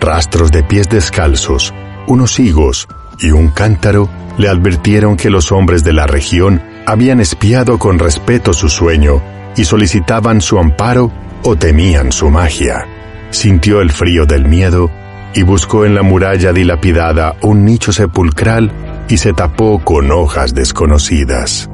Rastros 0.00 0.50
de 0.50 0.62
pies 0.62 0.88
descalzos, 0.88 1.72
unos 2.06 2.38
higos 2.40 2.88
y 3.20 3.30
un 3.30 3.48
cántaro 3.48 4.08
le 4.38 4.48
advirtieron 4.48 5.16
que 5.16 5.30
los 5.30 5.52
hombres 5.52 5.84
de 5.84 5.92
la 5.92 6.06
región 6.06 6.62
habían 6.86 7.20
espiado 7.20 7.78
con 7.78 7.98
respeto 7.98 8.52
su 8.52 8.68
sueño 8.68 9.22
y 9.56 9.64
solicitaban 9.64 10.40
su 10.40 10.58
amparo 10.58 11.12
o 11.42 11.56
temían 11.56 12.12
su 12.12 12.30
magia. 12.30 12.86
Sintió 13.30 13.80
el 13.80 13.90
frío 13.90 14.26
del 14.26 14.46
miedo 14.46 14.90
y 15.34 15.42
buscó 15.42 15.84
en 15.84 15.94
la 15.94 16.02
muralla 16.02 16.52
dilapidada 16.52 17.36
un 17.42 17.64
nicho 17.64 17.92
sepulcral 17.92 18.72
y 19.08 19.18
se 19.18 19.32
tapó 19.32 19.80
con 19.84 20.10
hojas 20.10 20.54
desconocidas. 20.54 21.68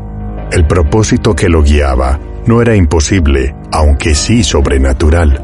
El 0.50 0.66
propósito 0.66 1.34
que 1.34 1.48
lo 1.48 1.62
guiaba 1.62 2.18
no 2.46 2.62
era 2.62 2.76
imposible, 2.76 3.54
aunque 3.72 4.14
sí 4.14 4.42
sobrenatural. 4.42 5.42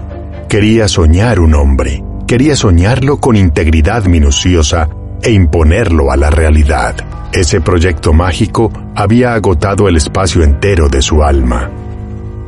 Quería 0.49 0.89
soñar 0.89 1.41
un 1.41 1.55
hombre, 1.55 2.05
quería 2.27 2.57
soñarlo 2.57 3.19
con 3.19 3.37
integridad 3.37 4.05
minuciosa 4.05 4.89
e 5.23 5.31
imponerlo 5.31 6.11
a 6.11 6.17
la 6.17 6.31
realidad. 6.31 6.97
Ese 7.33 7.61
proyecto 7.61 8.13
mágico 8.13 8.73
había 8.95 9.35
agotado 9.35 9.89
el 9.89 9.97
espacio 9.97 10.43
entero 10.43 10.89
de 10.89 11.01
su 11.01 11.23
alma. 11.23 11.71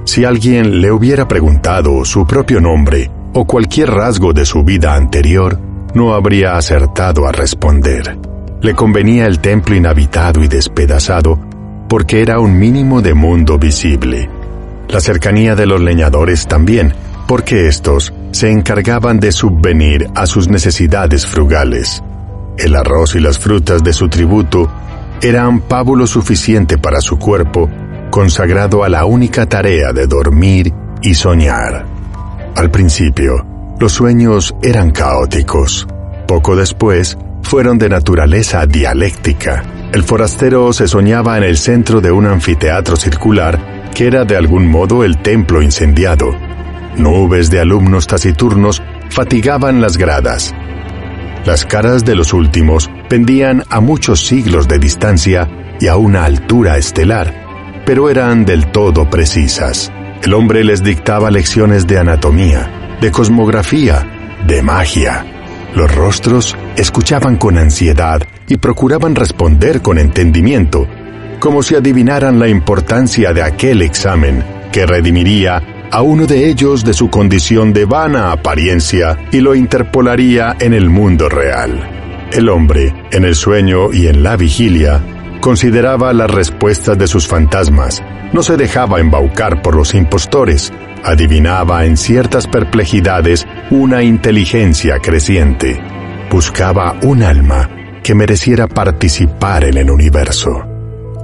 Si 0.04 0.24
alguien 0.24 0.80
le 0.80 0.92
hubiera 0.92 1.26
preguntado 1.26 2.04
su 2.04 2.26
propio 2.26 2.60
nombre 2.60 3.10
o 3.32 3.46
cualquier 3.46 3.90
rasgo 3.90 4.32
de 4.32 4.44
su 4.44 4.62
vida 4.62 4.94
anterior, 4.94 5.58
no 5.94 6.12
habría 6.12 6.56
acertado 6.56 7.26
a 7.26 7.32
responder. 7.32 8.18
Le 8.60 8.74
convenía 8.74 9.26
el 9.26 9.40
templo 9.40 9.74
inhabitado 9.74 10.42
y 10.42 10.48
despedazado 10.48 11.38
porque 11.88 12.22
era 12.22 12.38
un 12.38 12.58
mínimo 12.58 13.00
de 13.02 13.14
mundo 13.14 13.58
visible. 13.58 14.28
La 14.88 15.00
cercanía 15.00 15.54
de 15.54 15.66
los 15.66 15.80
leñadores 15.80 16.46
también, 16.46 16.92
porque 17.26 17.68
éstos 17.68 18.12
se 18.32 18.50
encargaban 18.50 19.20
de 19.20 19.32
subvenir 19.32 20.08
a 20.14 20.26
sus 20.26 20.48
necesidades 20.48 21.26
frugales. 21.26 22.02
El 22.58 22.76
arroz 22.76 23.14
y 23.16 23.20
las 23.20 23.38
frutas 23.38 23.82
de 23.82 23.92
su 23.92 24.08
tributo 24.08 24.70
eran 25.20 25.60
pábulo 25.60 26.06
suficiente 26.06 26.78
para 26.78 27.00
su 27.00 27.18
cuerpo 27.18 27.68
consagrado 28.10 28.84
a 28.84 28.88
la 28.88 29.06
única 29.06 29.46
tarea 29.46 29.92
de 29.92 30.06
dormir 30.06 30.72
y 31.02 31.14
soñar. 31.14 31.84
Al 32.54 32.70
principio, 32.70 33.44
los 33.80 33.92
sueños 33.92 34.54
eran 34.62 34.92
caóticos. 34.92 35.88
Poco 36.28 36.54
después, 36.54 37.18
fueron 37.42 37.76
de 37.76 37.88
naturaleza 37.88 38.66
dialéctica. 38.66 39.64
El 39.92 40.04
forastero 40.04 40.72
se 40.72 40.86
soñaba 40.86 41.36
en 41.36 41.42
el 41.42 41.56
centro 41.58 42.00
de 42.00 42.12
un 42.12 42.26
anfiteatro 42.26 42.96
circular 42.96 43.90
que 43.94 44.06
era 44.06 44.24
de 44.24 44.36
algún 44.36 44.68
modo 44.68 45.04
el 45.04 45.20
templo 45.22 45.60
incendiado. 45.60 46.30
Nubes 46.96 47.50
de 47.50 47.60
alumnos 47.60 48.06
taciturnos 48.06 48.82
fatigaban 49.10 49.80
las 49.80 49.96
gradas. 49.96 50.54
Las 51.44 51.66
caras 51.66 52.07
de 52.07 52.14
los 52.14 52.33
últimos 52.33 52.90
pendían 53.11 53.64
a 53.68 53.80
muchos 53.80 54.24
siglos 54.24 54.66
de 54.66 54.78
distancia 54.78 55.46
y 55.78 55.88
a 55.88 55.96
una 55.96 56.24
altura 56.24 56.78
estelar, 56.78 57.83
pero 57.85 58.09
eran 58.09 58.46
del 58.46 58.72
todo 58.72 59.11
precisas. 59.11 59.92
El 60.22 60.33
hombre 60.33 60.64
les 60.64 60.83
dictaba 60.83 61.30
lecciones 61.30 61.87
de 61.87 61.98
anatomía, 61.98 62.96
de 63.02 63.11
cosmografía, 63.11 64.38
de 64.46 64.62
magia. 64.62 65.26
Los 65.74 65.94
rostros 65.94 66.57
escuchaban 66.76 67.37
con 67.37 67.59
ansiedad 67.59 68.22
y 68.48 68.57
procuraban 68.57 69.14
responder 69.14 69.83
con 69.83 69.98
entendimiento, 69.98 70.88
como 71.40 71.62
si 71.62 71.74
adivinaran 71.74 72.38
la 72.38 72.48
importancia 72.48 73.35
de 73.35 73.42
aquel 73.42 73.83
examen 73.83 74.42
que 74.72 74.87
redimiría 74.87 75.73
a 75.94 76.02
uno 76.02 76.26
de 76.26 76.48
ellos 76.48 76.85
de 76.85 76.92
su 76.92 77.09
condición 77.09 77.72
de 77.72 77.85
vana 77.85 78.33
apariencia 78.33 79.16
y 79.30 79.38
lo 79.38 79.54
interpolaría 79.54 80.57
en 80.59 80.74
el 80.74 80.90
mundo 80.90 81.28
real. 81.28 81.88
El 82.33 82.48
hombre, 82.48 82.92
en 83.12 83.24
el 83.24 83.37
sueño 83.37 83.92
y 83.92 84.09
en 84.09 84.24
la 84.24 84.37
vigilia, 84.37 85.00
consideraba 85.40 86.12
las 86.12 86.28
respuestas 86.28 86.98
de 86.98 87.07
sus 87.07 87.28
fantasmas, 87.28 88.02
no 88.33 88.42
se 88.42 88.57
dejaba 88.57 88.98
embaucar 88.98 89.62
por 89.62 89.76
los 89.76 89.94
impostores, 89.94 90.72
adivinaba 91.04 91.85
en 91.85 91.96
ciertas 91.96 92.48
perplejidades 92.48 93.46
una 93.70 94.02
inteligencia 94.02 94.98
creciente, 94.98 95.80
buscaba 96.28 96.96
un 97.02 97.22
alma 97.22 97.70
que 98.02 98.16
mereciera 98.16 98.66
participar 98.66 99.62
en 99.62 99.76
el 99.76 99.92
universo. 99.92 100.61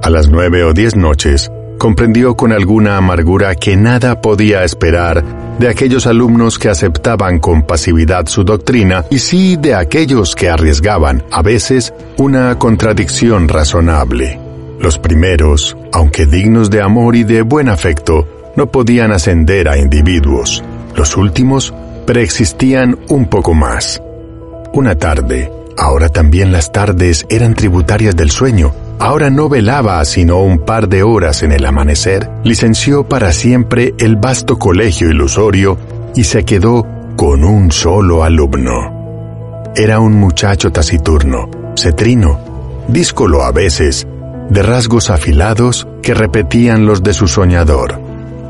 A 0.01 0.11
las 0.11 0.29
nueve 0.29 0.63
o 0.63 0.73
diez 0.73 0.95
noches, 0.95 1.51
comprendió 1.81 2.37
con 2.37 2.53
alguna 2.53 2.99
amargura 2.99 3.55
que 3.55 3.75
nada 3.75 4.21
podía 4.21 4.65
esperar 4.65 5.25
de 5.59 5.67
aquellos 5.67 6.07
alumnos 6.07 6.59
que 6.59 6.69
aceptaban 6.69 7.39
con 7.39 7.63
pasividad 7.63 8.27
su 8.27 8.45
doctrina 8.45 9.07
y 9.09 9.19
sí 9.19 9.57
de 9.57 9.75
aquellos 9.75 10.37
que 10.37 10.51
arriesgaban, 10.51 11.25
a 11.31 11.41
veces, 11.41 11.95
una 12.19 12.59
contradicción 12.59 13.49
razonable. 13.49 14.39
Los 14.79 14.99
primeros, 14.99 15.75
aunque 15.91 16.27
dignos 16.27 16.69
de 16.69 16.83
amor 16.83 17.17
y 17.17 17.25
de 17.25 17.41
buen 17.41 17.71
afecto, 17.71 18.29
no 18.57 18.67
podían 18.67 19.11
ascender 19.11 19.67
a 19.67 19.79
individuos. 19.79 20.63
Los 20.95 21.17
últimos 21.17 21.73
preexistían 22.07 22.99
un 23.09 23.25
poco 23.27 23.55
más. 23.55 24.03
Una 24.75 24.97
tarde, 24.97 25.51
ahora 25.79 26.11
también 26.11 26.53
las 26.53 26.73
tardes 26.73 27.25
eran 27.31 27.55
tributarias 27.55 28.15
del 28.15 28.31
sueño, 28.31 28.75
ahora 29.01 29.31
no 29.31 29.49
velaba 29.49 30.05
sino 30.05 30.41
un 30.41 30.59
par 30.59 30.89
de 30.89 31.03
horas 31.03 31.43
en 31.43 31.53
el 31.53 31.65
amanecer, 31.65 32.31
licenció 32.45 33.03
para 33.09 33.33
siempre 33.33 33.95
el 33.99 34.17
vasto 34.17 34.59
colegio 34.59 35.09
ilusorio 35.09 35.79
y 36.15 36.25
se 36.25 36.45
quedó 36.45 36.87
con 37.17 37.43
un 37.45 37.73
solo 37.73 38.23
alumno. 38.23 39.73
Era 39.75 40.01
un 40.01 40.13
muchacho 40.13 40.71
taciturno, 40.71 41.49
cetrino, 41.77 42.85
díscolo 42.89 43.43
a 43.43 43.53
veces, 43.53 44.07
de 44.51 44.63
rasgos 44.63 45.11
afilados 45.11 45.89
que 46.03 46.13
repetían 46.13 46.85
los 46.85 47.03
de 47.03 47.15
su 47.15 47.27
soñador. 47.27 48.01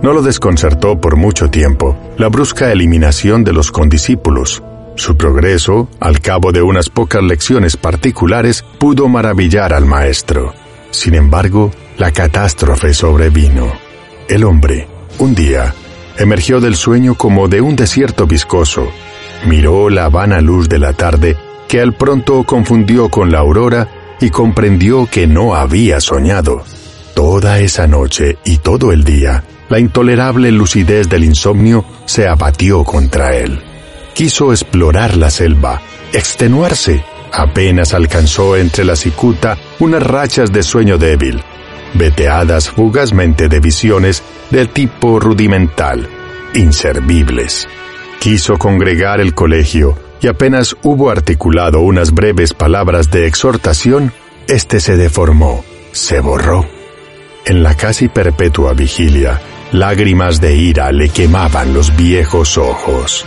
No 0.02 0.12
lo 0.12 0.22
desconcertó 0.22 1.00
por 1.00 1.16
mucho 1.16 1.48
tiempo 1.48 1.96
la 2.16 2.28
brusca 2.28 2.72
eliminación 2.72 3.44
de 3.44 3.52
los 3.52 3.70
condiscípulos. 3.70 4.62
Su 5.00 5.16
progreso, 5.16 5.88
al 5.98 6.20
cabo 6.20 6.52
de 6.52 6.60
unas 6.60 6.90
pocas 6.90 7.22
lecciones 7.22 7.78
particulares, 7.78 8.62
pudo 8.76 9.08
maravillar 9.08 9.72
al 9.72 9.86
maestro. 9.86 10.52
Sin 10.90 11.14
embargo, 11.14 11.70
la 11.96 12.10
catástrofe 12.10 12.92
sobrevino. 12.92 13.72
El 14.28 14.44
hombre, 14.44 14.88
un 15.18 15.34
día, 15.34 15.74
emergió 16.18 16.60
del 16.60 16.76
sueño 16.76 17.14
como 17.14 17.48
de 17.48 17.62
un 17.62 17.76
desierto 17.76 18.26
viscoso. 18.26 18.90
Miró 19.46 19.88
la 19.88 20.10
vana 20.10 20.42
luz 20.42 20.68
de 20.68 20.78
la 20.78 20.92
tarde, 20.92 21.34
que 21.66 21.80
al 21.80 21.94
pronto 21.94 22.44
confundió 22.44 23.08
con 23.08 23.32
la 23.32 23.38
aurora 23.38 23.88
y 24.20 24.28
comprendió 24.28 25.06
que 25.10 25.26
no 25.26 25.54
había 25.54 25.98
soñado. 26.02 26.62
Toda 27.14 27.58
esa 27.58 27.86
noche 27.86 28.36
y 28.44 28.58
todo 28.58 28.92
el 28.92 29.04
día, 29.04 29.44
la 29.70 29.78
intolerable 29.78 30.52
lucidez 30.52 31.08
del 31.08 31.24
insomnio 31.24 31.86
se 32.04 32.28
abatió 32.28 32.84
contra 32.84 33.34
él. 33.34 33.69
Quiso 34.14 34.52
explorar 34.52 35.16
la 35.16 35.30
selva, 35.30 35.80
extenuarse. 36.12 37.04
Apenas 37.32 37.94
alcanzó 37.94 38.56
entre 38.56 38.84
la 38.84 38.96
cicuta 38.96 39.56
unas 39.78 40.02
rachas 40.02 40.52
de 40.52 40.62
sueño 40.62 40.98
débil, 40.98 41.42
veteadas 41.94 42.68
fugazmente 42.68 43.48
de 43.48 43.60
visiones 43.60 44.22
del 44.50 44.68
tipo 44.68 45.20
rudimental, 45.20 46.08
inservibles. 46.54 47.68
Quiso 48.18 48.58
congregar 48.58 49.20
el 49.20 49.32
colegio 49.32 49.96
y 50.20 50.26
apenas 50.26 50.76
hubo 50.82 51.10
articulado 51.10 51.80
unas 51.80 52.12
breves 52.12 52.52
palabras 52.52 53.10
de 53.10 53.26
exhortación, 53.26 54.12
éste 54.48 54.80
se 54.80 54.96
deformó, 54.96 55.64
se 55.92 56.20
borró. 56.20 56.66
En 57.46 57.62
la 57.62 57.74
casi 57.76 58.08
perpetua 58.08 58.74
vigilia, 58.74 59.40
Lágrimas 59.72 60.40
de 60.40 60.56
ira 60.56 60.90
le 60.90 61.10
quemaban 61.10 61.72
los 61.72 61.94
viejos 61.94 62.58
ojos. 62.58 63.24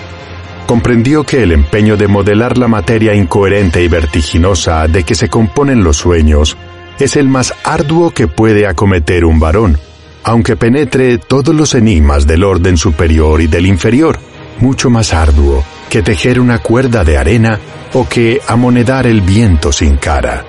Comprendió 0.66 1.24
que 1.24 1.44
el 1.44 1.52
empeño 1.52 1.98
de 1.98 2.08
modelar 2.08 2.58
la 2.58 2.68
materia 2.68 3.14
incoherente 3.14 3.84
y 3.84 3.88
vertiginosa 3.88 4.88
de 4.88 5.04
que 5.04 5.16
se 5.16 5.30
componen 5.30 5.84
los 5.84 5.98
sueños 5.98 6.58
es 7.00 7.16
el 7.16 7.28
más 7.28 7.54
arduo 7.64 8.12
que 8.12 8.28
puede 8.28 8.66
acometer 8.66 9.26
un 9.26 9.40
varón, 9.40 9.78
aunque 10.24 10.56
penetre 10.56 11.18
todos 11.18 11.54
los 11.54 11.76
enigmas 11.76 12.26
del 12.26 12.44
orden 12.44 12.78
superior 12.78 13.42
y 13.42 13.48
del 13.48 13.66
inferior, 13.66 14.20
mucho 14.60 14.90
más 14.90 15.14
arduo 15.14 15.64
que 15.90 16.02
tejer 16.02 16.40
una 16.40 16.60
cuerda 16.60 17.04
de 17.04 17.18
arena 17.18 17.60
o 17.94 18.08
que 18.08 18.40
amonedar 18.48 19.06
el 19.06 19.22
viento 19.22 19.72
sin 19.72 19.98
cara. 19.98 20.46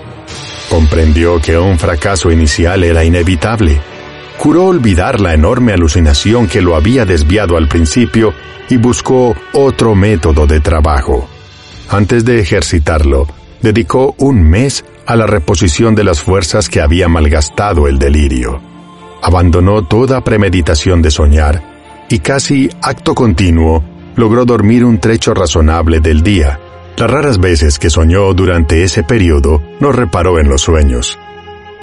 Comprendió 0.71 1.41
que 1.41 1.59
un 1.59 1.79
fracaso 1.79 2.31
inicial 2.31 2.85
era 2.85 3.05
inevitable, 3.05 3.81
Juró 4.39 4.67
olvidar 4.67 5.21
la 5.21 5.35
enorme 5.35 5.73
alucinación 5.73 6.49
que 6.49 6.61
lo 6.61 6.77
había 6.77 7.05
desviado 7.05 7.57
al 7.57 7.69
principio 7.69 8.35
y 8.69 8.77
buscó 8.77 9.35
otro 9.53 9.95
método 9.95 10.47
de 10.47 10.61
trabajo. 10.61 11.29
Antes 11.89 12.25
de 12.25 12.41
ejercitarlo, 12.41 13.27
dedicó 13.63 14.15
un 14.19 14.43
mes 14.43 14.85
a 15.07 15.17
la 15.17 15.27
reposición 15.27 15.95
de 15.95 16.05
las 16.05 16.21
fuerzas 16.21 16.69
que 16.69 16.81
había 16.81 17.09
malgastado 17.09 17.89
el 17.89 17.99
delirio. 17.99 18.61
Abandonó 19.23 19.87
toda 19.87 20.23
premeditación 20.23 21.03
de 21.03 21.11
soñar 21.11 21.63
y 22.09 22.19
casi 22.19 22.69
acto 22.83 23.15
continuo 23.15 23.83
logró 24.17 24.45
dormir 24.45 24.85
un 24.85 24.99
trecho 24.99 25.35
razonable 25.35 26.01
del 26.01 26.23
día. 26.23 26.61
Las 26.97 27.11
raras 27.11 27.39
veces 27.39 27.79
que 27.79 27.91
soñó 27.91 28.33
durante 28.35 28.83
ese 28.83 29.03
periodo 29.03 29.63
no 29.81 29.93
reparó 29.93 30.39
en 30.39 30.49
los 30.49 30.63
sueños. 30.63 31.19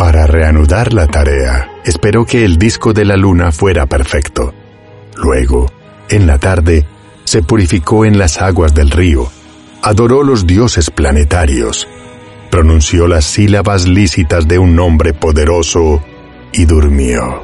Para 0.02 0.26
reanudar 0.26 0.94
la 0.94 1.06
tarea, 1.06 1.70
esperó 1.86 2.26
que 2.26 2.44
el 2.44 2.58
disco 2.58 2.92
de 2.92 3.06
la 3.06 3.16
luna 3.16 3.52
fuera 3.52 3.86
perfecto. 3.86 4.52
Luego, 5.16 5.72
en 6.10 6.26
la 6.26 6.40
tarde, 6.40 6.88
se 7.24 7.44
purificó 7.44 8.04
en 8.04 8.18
las 8.18 8.42
aguas 8.42 8.74
del 8.74 8.90
río, 8.90 9.30
adoró 9.84 10.24
los 10.24 10.48
dioses 10.48 10.90
planetarios, 10.90 11.88
pronunció 12.50 13.08
las 13.08 13.26
sílabas 13.26 13.88
lícitas 13.88 14.48
de 14.48 14.58
un 14.58 14.76
nombre 14.76 15.14
poderoso 15.14 16.04
y 16.52 16.66
durmió. 16.66 17.44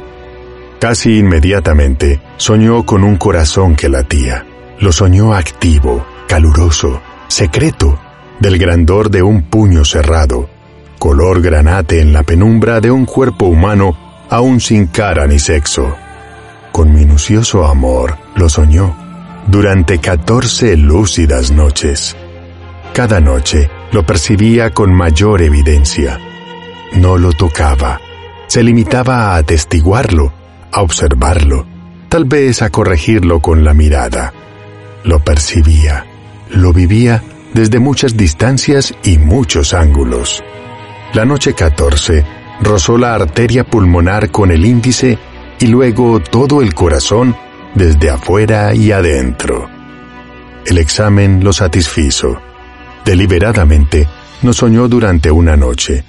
Casi 0.79 1.19
inmediatamente 1.19 2.21
soñó 2.37 2.87
con 2.87 3.03
un 3.03 3.17
corazón 3.17 3.75
que 3.75 3.87
latía. 3.87 4.47
Lo 4.79 4.91
soñó 4.91 5.35
activo, 5.35 6.07
caluroso, 6.27 7.03
secreto, 7.27 7.99
del 8.39 8.57
grandor 8.57 9.11
de 9.11 9.21
un 9.21 9.43
puño 9.43 9.85
cerrado, 9.85 10.49
color 10.97 11.41
granate 11.41 12.01
en 12.01 12.13
la 12.13 12.23
penumbra 12.23 12.81
de 12.81 12.91
un 12.91 13.05
cuerpo 13.05 13.45
humano 13.45 14.25
aún 14.29 14.59
sin 14.59 14.87
cara 14.87 15.27
ni 15.27 15.39
sexo. 15.39 15.95
Con 16.71 16.93
minucioso 16.93 17.65
amor 17.65 18.17
lo 18.35 18.49
soñó 18.49 18.95
durante 19.47 19.99
catorce 19.99 20.75
lúcidas 20.75 21.51
noches. 21.51 22.15
Cada 22.93 23.19
noche 23.19 23.69
lo 23.91 24.05
percibía 24.05 24.73
con 24.73 24.93
mayor 24.93 25.41
evidencia. 25.41 26.19
No 26.93 27.17
lo 27.17 27.31
tocaba, 27.31 27.99
se 28.47 28.63
limitaba 28.63 29.33
a 29.33 29.37
atestiguarlo, 29.37 30.33
a 30.71 30.81
observarlo, 30.81 31.65
tal 32.09 32.25
vez 32.25 32.61
a 32.61 32.69
corregirlo 32.69 33.39
con 33.39 33.63
la 33.63 33.73
mirada. 33.73 34.33
Lo 35.03 35.19
percibía, 35.19 36.05
lo 36.49 36.73
vivía 36.73 37.23
desde 37.53 37.79
muchas 37.79 38.17
distancias 38.17 38.93
y 39.03 39.17
muchos 39.17 39.73
ángulos. 39.73 40.43
La 41.13 41.25
noche 41.25 41.53
14 41.53 42.25
rozó 42.61 42.97
la 42.97 43.15
arteria 43.15 43.63
pulmonar 43.63 44.29
con 44.29 44.51
el 44.51 44.65
índice 44.65 45.17
y 45.59 45.67
luego 45.67 46.19
todo 46.19 46.61
el 46.61 46.73
corazón 46.73 47.35
desde 47.73 48.09
afuera 48.09 48.73
y 48.75 48.91
adentro. 48.91 49.69
El 50.65 50.77
examen 50.77 51.43
lo 51.43 51.53
satisfizo. 51.53 52.37
Deliberadamente 53.05 54.07
no 54.41 54.53
soñó 54.53 54.87
durante 54.87 55.31
una 55.31 55.55
noche. 55.55 56.03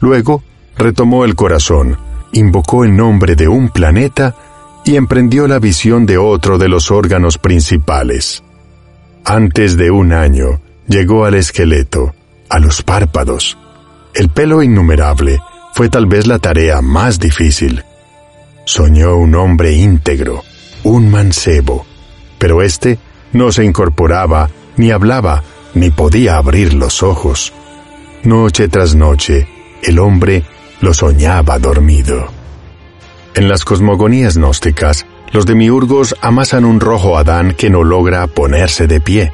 Luego 0.00 0.42
retomó 0.76 1.24
el 1.24 1.34
corazón, 1.34 1.96
invocó 2.32 2.84
el 2.84 2.94
nombre 2.94 3.36
de 3.36 3.48
un 3.48 3.70
planeta 3.70 4.36
y 4.84 4.96
emprendió 4.96 5.46
la 5.48 5.58
visión 5.58 6.04
de 6.04 6.18
otro 6.18 6.58
de 6.58 6.68
los 6.68 6.90
órganos 6.90 7.38
principales. 7.38 8.42
Antes 9.24 9.78
de 9.78 9.90
un 9.90 10.12
año 10.12 10.60
llegó 10.86 11.24
al 11.24 11.34
esqueleto, 11.34 12.14
a 12.50 12.58
los 12.58 12.82
párpados, 12.82 13.56
el 14.14 14.28
pelo 14.28 14.62
innumerable 14.62 15.40
fue 15.74 15.88
tal 15.88 16.06
vez 16.06 16.26
la 16.26 16.38
tarea 16.38 16.80
más 16.80 17.18
difícil. 17.18 17.84
Soñó 18.64 19.16
un 19.16 19.34
hombre 19.34 19.72
íntegro, 19.72 20.42
un 20.84 21.10
mancebo, 21.10 21.84
pero 22.38 22.62
éste 22.62 22.98
no 23.32 23.50
se 23.50 23.64
incorporaba, 23.64 24.48
ni 24.76 24.90
hablaba, 24.90 25.42
ni 25.74 25.90
podía 25.90 26.36
abrir 26.36 26.74
los 26.74 27.02
ojos. 27.02 27.52
Noche 28.22 28.68
tras 28.68 28.94
noche, 28.94 29.48
el 29.82 29.98
hombre 29.98 30.44
lo 30.80 30.94
soñaba 30.94 31.58
dormido. 31.58 32.28
En 33.34 33.48
las 33.48 33.64
cosmogonías 33.64 34.36
gnósticas, 34.36 35.06
los 35.32 35.46
demiurgos 35.46 36.14
amasan 36.20 36.64
un 36.64 36.78
rojo 36.78 37.18
Adán 37.18 37.54
que 37.54 37.68
no 37.68 37.82
logra 37.82 38.28
ponerse 38.28 38.86
de 38.86 39.00
pie. 39.00 39.32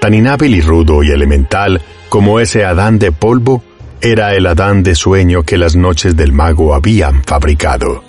Tan 0.00 0.14
inhábil 0.14 0.54
y 0.54 0.62
rudo 0.62 1.02
y 1.02 1.10
elemental 1.10 1.82
como 2.08 2.40
ese 2.40 2.64
Adán 2.64 2.98
de 2.98 3.12
polvo, 3.12 3.62
era 4.00 4.34
el 4.34 4.46
Adán 4.46 4.82
de 4.82 4.94
sueño 4.94 5.42
que 5.42 5.56
las 5.56 5.74
noches 5.74 6.16
del 6.16 6.32
mago 6.32 6.74
habían 6.74 7.24
fabricado. 7.24 8.04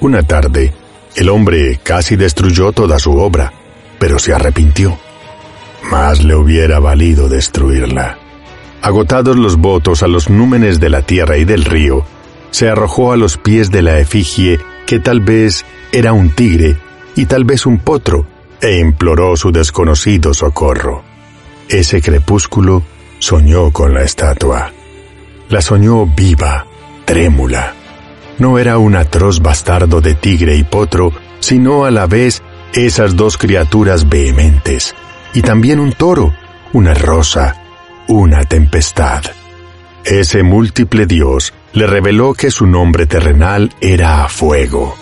Una 0.00 0.22
tarde, 0.22 0.72
el 1.16 1.28
hombre 1.28 1.80
casi 1.82 2.16
destruyó 2.16 2.72
toda 2.72 2.98
su 2.98 3.16
obra, 3.16 3.52
pero 3.98 4.18
se 4.18 4.32
arrepintió. 4.32 4.98
Más 5.90 6.22
le 6.22 6.34
hubiera 6.34 6.78
valido 6.78 7.28
destruirla. 7.28 8.18
Agotados 8.82 9.36
los 9.36 9.56
votos 9.56 10.02
a 10.02 10.06
los 10.06 10.30
númenes 10.30 10.78
de 10.80 10.90
la 10.90 11.02
tierra 11.02 11.36
y 11.36 11.44
del 11.44 11.64
río, 11.64 12.04
se 12.50 12.68
arrojó 12.68 13.12
a 13.12 13.16
los 13.16 13.36
pies 13.36 13.70
de 13.70 13.82
la 13.82 13.98
efigie 13.98 14.58
que 14.86 15.00
tal 15.00 15.20
vez 15.20 15.64
era 15.92 16.12
un 16.12 16.30
tigre 16.30 16.76
y 17.16 17.26
tal 17.26 17.44
vez 17.44 17.66
un 17.66 17.78
potro, 17.78 18.26
e 18.60 18.78
imploró 18.78 19.36
su 19.36 19.52
desconocido 19.52 20.34
socorro. 20.34 21.02
Ese 21.68 22.00
crepúsculo 22.00 22.82
soñó 23.18 23.70
con 23.72 23.94
la 23.94 24.02
estatua. 24.02 24.72
La 25.48 25.62
soñó 25.62 26.06
viva, 26.06 26.66
trémula. 27.04 27.74
No 28.38 28.58
era 28.58 28.78
un 28.78 28.94
atroz 28.94 29.40
bastardo 29.40 30.00
de 30.00 30.14
tigre 30.14 30.56
y 30.56 30.62
potro, 30.62 31.12
sino 31.40 31.84
a 31.84 31.90
la 31.90 32.06
vez 32.06 32.42
esas 32.74 33.16
dos 33.16 33.38
criaturas 33.38 34.08
vehementes, 34.08 34.94
y 35.32 35.42
también 35.42 35.80
un 35.80 35.92
toro, 35.92 36.34
una 36.72 36.94
rosa, 36.94 37.62
una 38.08 38.44
tempestad. 38.44 39.22
Ese 40.04 40.42
múltiple 40.42 41.06
dios 41.06 41.52
le 41.72 41.86
reveló 41.86 42.34
que 42.34 42.50
su 42.50 42.66
nombre 42.66 43.06
terrenal 43.06 43.72
era 43.80 44.28
fuego, 44.28 44.96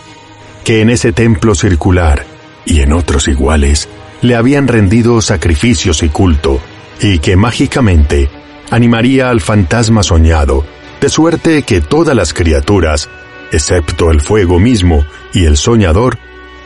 que 0.64 0.80
en 0.80 0.90
ese 0.90 1.12
templo 1.12 1.54
circular 1.54 2.24
y 2.64 2.80
en 2.80 2.92
otros 2.92 3.28
iguales 3.28 3.88
le 4.22 4.34
habían 4.34 4.68
rendido 4.68 5.20
sacrificios 5.20 6.02
y 6.02 6.08
culto, 6.08 6.60
y 7.00 7.18
que 7.18 7.36
mágicamente 7.36 8.30
animaría 8.70 9.30
al 9.30 9.40
fantasma 9.40 10.02
soñado 10.02 10.64
de 11.00 11.08
suerte 11.08 11.62
que 11.62 11.80
todas 11.80 12.16
las 12.16 12.32
criaturas, 12.32 13.08
excepto 13.52 14.10
el 14.10 14.20
fuego 14.20 14.58
mismo 14.58 15.04
y 15.32 15.44
el 15.44 15.56
soñador, 15.56 16.18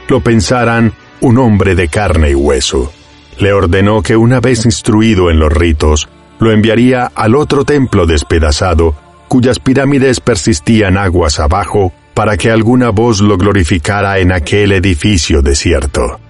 lo 0.09 0.21
pensaran 0.21 0.93
un 1.21 1.39
hombre 1.39 1.75
de 1.75 1.89
carne 1.89 2.31
y 2.31 2.35
hueso. 2.35 2.93
Le 3.39 3.53
ordenó 3.53 4.03
que 4.03 4.17
una 4.17 4.41
vez 4.41 4.65
instruido 4.65 5.31
en 5.31 5.39
los 5.39 5.53
ritos, 5.53 6.09
lo 6.39 6.53
enviaría 6.53 7.11
al 7.15 7.35
otro 7.35 7.65
templo 7.65 8.07
despedazado, 8.07 8.95
cuyas 9.29 9.59
pirámides 9.59 10.21
persistían 10.21 10.97
aguas 10.97 11.39
abajo, 11.41 11.93
para 12.15 12.37
que 12.37 12.51
alguna 12.51 12.91
voz 12.91 13.21
lo 13.21 13.39
glorificara 13.39 14.19
en 14.19 14.33
aquel 14.33 14.73
edificio 14.73 15.43
desierto. 15.43 16.21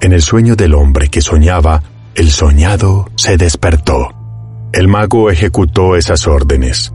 En 0.00 0.12
el 0.12 0.22
sueño 0.22 0.56
del 0.56 0.74
hombre 0.74 1.08
que 1.08 1.22
soñaba, 1.22 1.82
el 2.14 2.30
soñado 2.30 3.10
se 3.16 3.36
despertó. 3.36 4.17
El 4.72 4.86
mago 4.86 5.30
ejecutó 5.30 5.96
esas 5.96 6.26
órdenes. 6.26 6.92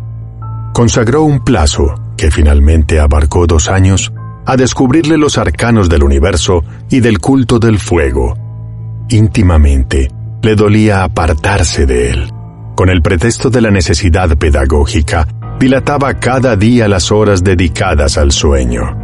Consagró 0.74 1.24
un 1.24 1.44
plazo, 1.44 1.96
que 2.18 2.30
finalmente 2.30 3.00
abarcó 3.00 3.48
dos 3.48 3.68
años, 3.68 4.14
a 4.46 4.56
descubrirle 4.58 5.18
los 5.18 5.38
arcanos 5.38 5.90
del 5.90 6.04
universo 6.04 6.64
y 6.90 7.00
del 7.00 7.20
culto 7.20 7.60
del 7.60 7.80
fuego. 7.80 8.38
Íntimamente, 9.10 10.10
le 10.42 10.56
dolía 10.56 11.04
apartarse 11.04 11.86
de 11.86 12.12
él. 12.12 12.32
Con 12.76 12.90
el 12.90 13.02
pretexto 13.02 13.50
de 13.50 13.62
la 13.62 13.72
necesidad 13.72 14.38
pedagógica, 14.38 15.28
dilataba 15.60 16.16
cada 16.16 16.56
día 16.56 16.88
las 16.88 17.12
horas 17.12 17.44
dedicadas 17.44 18.18
al 18.18 18.32
sueño. 18.32 18.98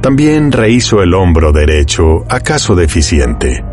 También 0.00 0.50
rehizo 0.50 1.02
el 1.02 1.14
hombro 1.14 1.52
derecho, 1.52 2.24
acaso 2.28 2.74
deficiente. 2.74 3.64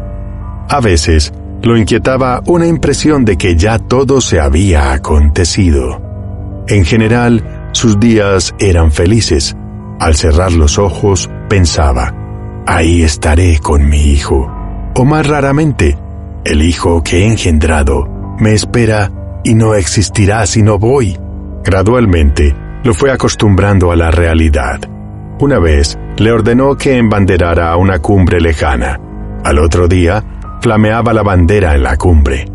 A 0.70 0.80
veces, 0.82 1.34
lo 1.62 1.78
inquietaba 1.78 2.42
una 2.46 2.68
impresión 2.68 3.26
de 3.26 3.38
que 3.38 3.56
ya 3.56 3.80
todo 3.80 4.22
se 4.22 4.40
había 4.40 4.94
acontecido. 4.94 6.02
En 6.68 6.86
general, 6.86 7.70
sus 7.72 8.00
días 8.00 8.54
eran 8.60 8.92
felices. 8.92 9.56
Al 10.00 10.16
cerrar 10.16 10.54
los 10.54 10.78
ojos, 10.78 11.30
pensaba, 11.50 12.14
ahí 12.66 13.04
estaré 13.04 13.60
con 13.60 13.90
mi 13.90 14.12
hijo. 14.12 14.50
O 14.96 15.06
más 15.06 15.28
raramente, 15.28 15.98
el 16.46 16.62
hijo 16.62 17.04
que 17.04 17.20
he 17.20 17.28
engendrado 17.28 18.08
me 18.40 18.54
espera 18.54 19.12
y 19.44 19.56
no 19.56 19.76
existirá 19.76 20.46
si 20.46 20.62
no 20.62 20.80
voy. 20.80 21.18
Gradualmente, 21.64 22.56
lo 22.84 22.94
fue 22.94 23.12
acostumbrando 23.12 23.92
a 23.92 23.96
la 23.96 24.12
realidad. 24.12 24.80
Una 25.40 25.60
vez, 25.60 25.98
le 26.18 26.32
ordenó 26.32 26.76
que 26.76 26.98
embanderara 26.98 27.72
a 27.72 27.78
una 27.78 28.00
cumbre 28.00 28.40
lejana. 28.40 29.00
Al 29.44 29.60
otro 29.60 29.88
día, 29.88 30.24
flameaba 30.62 31.14
la 31.14 31.24
bandera 31.24 31.76
en 31.76 31.84
la 31.84 31.98
cumbre. 31.98 32.46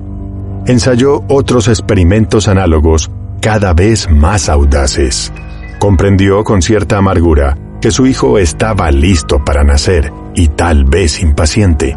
Ensayó 0.66 1.22
otros 1.28 1.68
experimentos 1.68 2.48
análogos 2.48 3.10
cada 3.40 3.74
vez 3.74 4.10
más 4.10 4.48
audaces. 4.48 5.32
Comprendió 5.78 6.44
con 6.44 6.62
cierta 6.62 6.96
amargura 6.98 7.58
que 7.80 7.90
su 7.90 8.06
hijo 8.06 8.38
estaba 8.38 8.90
listo 8.90 9.44
para 9.44 9.62
nacer 9.62 10.10
y 10.34 10.48
tal 10.48 10.84
vez 10.84 11.20
impaciente. 11.20 11.96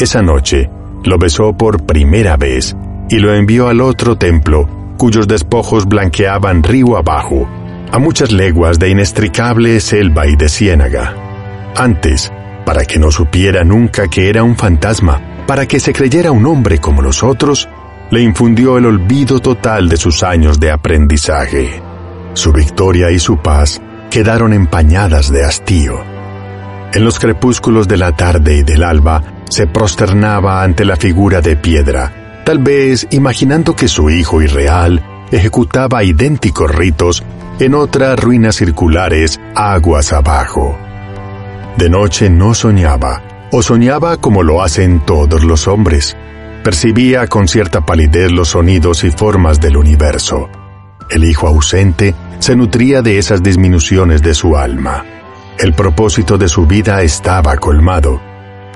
Esa 0.00 0.22
noche, 0.22 0.70
lo 1.04 1.18
besó 1.18 1.52
por 1.52 1.84
primera 1.84 2.36
vez 2.36 2.74
y 3.10 3.18
lo 3.18 3.34
envió 3.34 3.68
al 3.68 3.80
otro 3.80 4.16
templo, 4.16 4.68
cuyos 4.96 5.28
despojos 5.28 5.86
blanqueaban 5.86 6.62
río 6.62 6.96
abajo, 6.96 7.46
a 7.92 7.98
muchas 7.98 8.32
leguas 8.32 8.78
de 8.78 8.90
inextricable 8.90 9.80
selva 9.80 10.26
y 10.26 10.36
de 10.36 10.48
ciénaga. 10.48 11.14
Antes, 11.76 12.32
para 12.68 12.84
que 12.84 12.98
no 12.98 13.10
supiera 13.10 13.64
nunca 13.64 14.08
que 14.08 14.28
era 14.28 14.42
un 14.42 14.54
fantasma, 14.54 15.22
para 15.46 15.64
que 15.64 15.80
se 15.80 15.94
creyera 15.94 16.32
un 16.32 16.44
hombre 16.44 16.76
como 16.76 17.00
los 17.00 17.22
otros, 17.22 17.66
le 18.10 18.20
infundió 18.20 18.76
el 18.76 18.84
olvido 18.84 19.40
total 19.40 19.88
de 19.88 19.96
sus 19.96 20.22
años 20.22 20.60
de 20.60 20.70
aprendizaje. 20.70 21.80
Su 22.34 22.52
victoria 22.52 23.10
y 23.10 23.18
su 23.18 23.38
paz 23.38 23.80
quedaron 24.10 24.52
empañadas 24.52 25.32
de 25.32 25.46
hastío. 25.46 25.98
En 26.92 27.06
los 27.06 27.18
crepúsculos 27.18 27.88
de 27.88 27.96
la 27.96 28.14
tarde 28.14 28.58
y 28.58 28.62
del 28.64 28.84
alba 28.84 29.22
se 29.48 29.66
prosternaba 29.66 30.62
ante 30.62 30.84
la 30.84 30.96
figura 30.96 31.40
de 31.40 31.56
piedra, 31.56 32.42
tal 32.44 32.58
vez 32.58 33.06
imaginando 33.12 33.74
que 33.74 33.88
su 33.88 34.10
hijo 34.10 34.42
irreal 34.42 35.02
ejecutaba 35.32 36.04
idénticos 36.04 36.70
ritos 36.70 37.24
en 37.60 37.74
otras 37.74 38.20
ruinas 38.20 38.56
circulares 38.56 39.40
aguas 39.54 40.12
abajo. 40.12 40.78
De 41.78 41.88
noche 41.88 42.28
no 42.28 42.54
soñaba, 42.54 43.22
o 43.52 43.62
soñaba 43.62 44.16
como 44.16 44.42
lo 44.42 44.64
hacen 44.64 44.98
todos 45.06 45.44
los 45.44 45.68
hombres. 45.68 46.16
Percibía 46.64 47.28
con 47.28 47.46
cierta 47.46 47.86
palidez 47.86 48.32
los 48.32 48.48
sonidos 48.48 49.04
y 49.04 49.12
formas 49.12 49.60
del 49.60 49.76
universo. 49.76 50.48
El 51.08 51.22
hijo 51.22 51.46
ausente 51.46 52.16
se 52.40 52.56
nutría 52.56 53.00
de 53.00 53.18
esas 53.18 53.44
disminuciones 53.44 54.22
de 54.22 54.34
su 54.34 54.56
alma. 54.56 55.04
El 55.56 55.72
propósito 55.72 56.36
de 56.36 56.48
su 56.48 56.66
vida 56.66 57.00
estaba 57.02 57.56
colmado. 57.58 58.20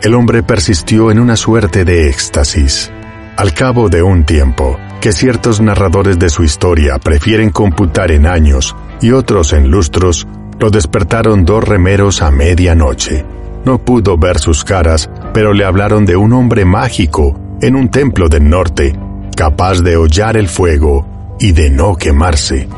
El 0.00 0.14
hombre 0.14 0.44
persistió 0.44 1.10
en 1.10 1.18
una 1.18 1.34
suerte 1.34 1.84
de 1.84 2.08
éxtasis. 2.08 2.92
Al 3.36 3.52
cabo 3.52 3.88
de 3.88 4.04
un 4.04 4.22
tiempo, 4.22 4.78
que 5.00 5.10
ciertos 5.10 5.60
narradores 5.60 6.20
de 6.20 6.30
su 6.30 6.44
historia 6.44 7.00
prefieren 7.00 7.50
computar 7.50 8.12
en 8.12 8.26
años 8.26 8.76
y 9.00 9.10
otros 9.10 9.52
en 9.54 9.72
lustros, 9.72 10.28
lo 10.58 10.70
despertaron 10.70 11.44
dos 11.44 11.64
remeros 11.64 12.22
a 12.22 12.30
medianoche. 12.30 13.24
No 13.64 13.78
pudo 13.78 14.16
ver 14.16 14.38
sus 14.38 14.64
caras, 14.64 15.08
pero 15.32 15.52
le 15.52 15.64
hablaron 15.64 16.04
de 16.04 16.16
un 16.16 16.32
hombre 16.32 16.64
mágico 16.64 17.38
en 17.60 17.76
un 17.76 17.88
templo 17.90 18.28
del 18.28 18.48
norte, 18.48 18.98
capaz 19.36 19.82
de 19.82 19.96
hollar 19.96 20.36
el 20.36 20.48
fuego 20.48 21.36
y 21.38 21.52
de 21.52 21.70
no 21.70 21.96
quemarse. 21.96 22.68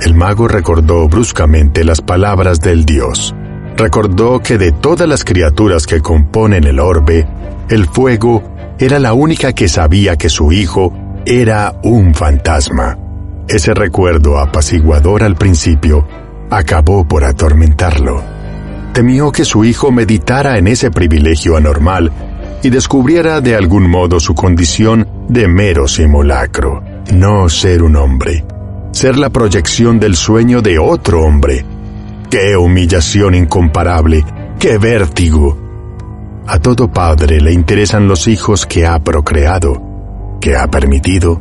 El 0.00 0.14
mago 0.14 0.48
recordó 0.48 1.08
bruscamente 1.08 1.84
las 1.84 2.00
palabras 2.00 2.60
del 2.60 2.84
dios. 2.84 3.34
Recordó 3.76 4.40
que 4.40 4.58
de 4.58 4.72
todas 4.72 5.08
las 5.08 5.24
criaturas 5.24 5.86
que 5.86 6.00
componen 6.00 6.64
el 6.64 6.80
orbe, 6.80 7.26
el 7.68 7.86
fuego 7.86 8.42
era 8.78 8.98
la 8.98 9.12
única 9.12 9.52
que 9.52 9.68
sabía 9.68 10.16
que 10.16 10.28
su 10.28 10.52
hijo 10.52 10.92
era 11.26 11.74
un 11.82 12.14
fantasma. 12.14 12.98
Ese 13.48 13.72
recuerdo 13.72 14.38
apaciguador 14.38 15.22
al 15.22 15.36
principio 15.36 16.06
acabó 16.56 17.06
por 17.06 17.24
atormentarlo. 17.24 18.22
Temió 18.92 19.32
que 19.32 19.44
su 19.44 19.64
hijo 19.64 19.90
meditara 19.90 20.56
en 20.58 20.68
ese 20.68 20.90
privilegio 20.90 21.56
anormal 21.56 22.12
y 22.62 22.70
descubriera 22.70 23.40
de 23.40 23.56
algún 23.56 23.88
modo 23.88 24.20
su 24.20 24.34
condición 24.34 25.06
de 25.28 25.48
mero 25.48 25.88
simulacro, 25.88 26.82
no 27.12 27.48
ser 27.48 27.82
un 27.82 27.96
hombre, 27.96 28.44
ser 28.92 29.18
la 29.18 29.30
proyección 29.30 29.98
del 29.98 30.16
sueño 30.16 30.62
de 30.62 30.78
otro 30.78 31.22
hombre. 31.22 31.64
¡Qué 32.30 32.56
humillación 32.56 33.34
incomparable! 33.34 34.24
¡Qué 34.58 34.78
vértigo! 34.78 35.58
A 36.46 36.58
todo 36.58 36.88
padre 36.88 37.40
le 37.40 37.52
interesan 37.52 38.06
los 38.06 38.28
hijos 38.28 38.66
que 38.66 38.86
ha 38.86 38.98
procreado, 38.98 40.38
que 40.40 40.56
ha 40.56 40.66
permitido, 40.68 41.40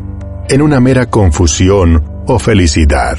en 0.50 0.62
una 0.62 0.80
mera 0.80 1.06
confusión 1.08 2.04
o 2.26 2.40
felicidad. 2.40 3.18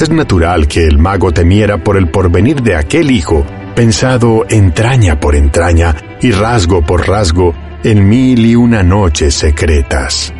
Es 0.00 0.08
natural 0.08 0.66
que 0.66 0.86
el 0.86 0.98
mago 0.98 1.30
temiera 1.30 1.76
por 1.76 1.98
el 1.98 2.08
porvenir 2.08 2.62
de 2.62 2.74
aquel 2.74 3.10
hijo, 3.10 3.44
pensado 3.76 4.46
entraña 4.48 5.20
por 5.20 5.34
entraña 5.34 5.94
y 6.22 6.30
rasgo 6.30 6.80
por 6.80 7.06
rasgo 7.06 7.52
en 7.84 8.08
mil 8.08 8.46
y 8.46 8.54
una 8.54 8.82
noches 8.82 9.34
secretas. 9.34 10.32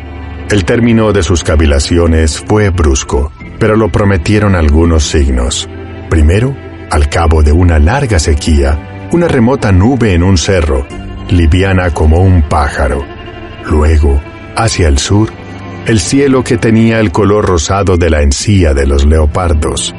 El 0.49 0.65
término 0.65 1.13
de 1.13 1.21
sus 1.21 1.43
cavilaciones 1.43 2.43
fue 2.47 2.69
brusco, 2.69 3.31
pero 3.59 3.75
lo 3.75 3.91
prometieron 3.91 4.55
algunos 4.55 5.03
signos. 5.03 5.69
Primero, 6.09 6.57
al 6.89 7.07
cabo 7.07 7.43
de 7.43 7.51
una 7.51 7.77
larga 7.77 8.17
sequía, 8.17 9.09
una 9.11 9.27
remota 9.27 9.71
nube 9.71 10.15
en 10.15 10.23
un 10.23 10.39
cerro, 10.39 10.87
liviana 11.29 11.91
como 11.91 12.17
un 12.17 12.41
pájaro. 12.49 13.05
Luego, 13.69 14.19
hacia 14.55 14.87
el 14.87 14.97
sur, 14.97 15.29
el 15.85 15.99
cielo 15.99 16.43
que 16.43 16.57
tenía 16.57 16.99
el 16.99 17.11
color 17.11 17.45
rosado 17.45 17.97
de 17.97 18.11
la 18.11 18.21
encía 18.21 18.73
de 18.73 18.85
los 18.85 19.05
leopardos. 19.05 19.95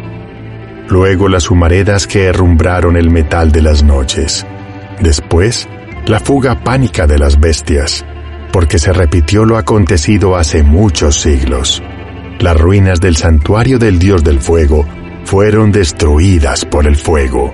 Luego 0.88 1.28
las 1.28 1.50
humaredas 1.50 2.06
que 2.06 2.24
herrumbraron 2.26 2.96
el 2.96 3.10
metal 3.10 3.50
de 3.50 3.62
las 3.62 3.82
noches. 3.82 4.46
Después, 5.00 5.68
la 6.06 6.20
fuga 6.20 6.62
pánica 6.62 7.06
de 7.08 7.18
las 7.18 7.40
bestias, 7.40 8.04
porque 8.52 8.78
se 8.78 8.92
repitió 8.92 9.44
lo 9.44 9.56
acontecido 9.56 10.36
hace 10.36 10.62
muchos 10.62 11.20
siglos. 11.20 11.82
Las 12.38 12.56
ruinas 12.56 13.00
del 13.00 13.16
santuario 13.16 13.78
del 13.78 13.98
dios 13.98 14.22
del 14.22 14.40
fuego 14.40 14.86
fueron 15.24 15.72
destruidas 15.72 16.64
por 16.64 16.86
el 16.86 16.94
fuego. 16.94 17.52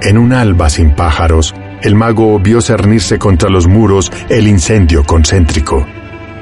En 0.00 0.16
un 0.16 0.32
alba 0.32 0.70
sin 0.70 0.94
pájaros, 0.94 1.54
el 1.82 1.94
mago 1.94 2.38
vio 2.38 2.62
cernirse 2.62 3.18
contra 3.18 3.50
los 3.50 3.66
muros 3.66 4.10
el 4.30 4.48
incendio 4.48 5.04
concéntrico. 5.04 5.86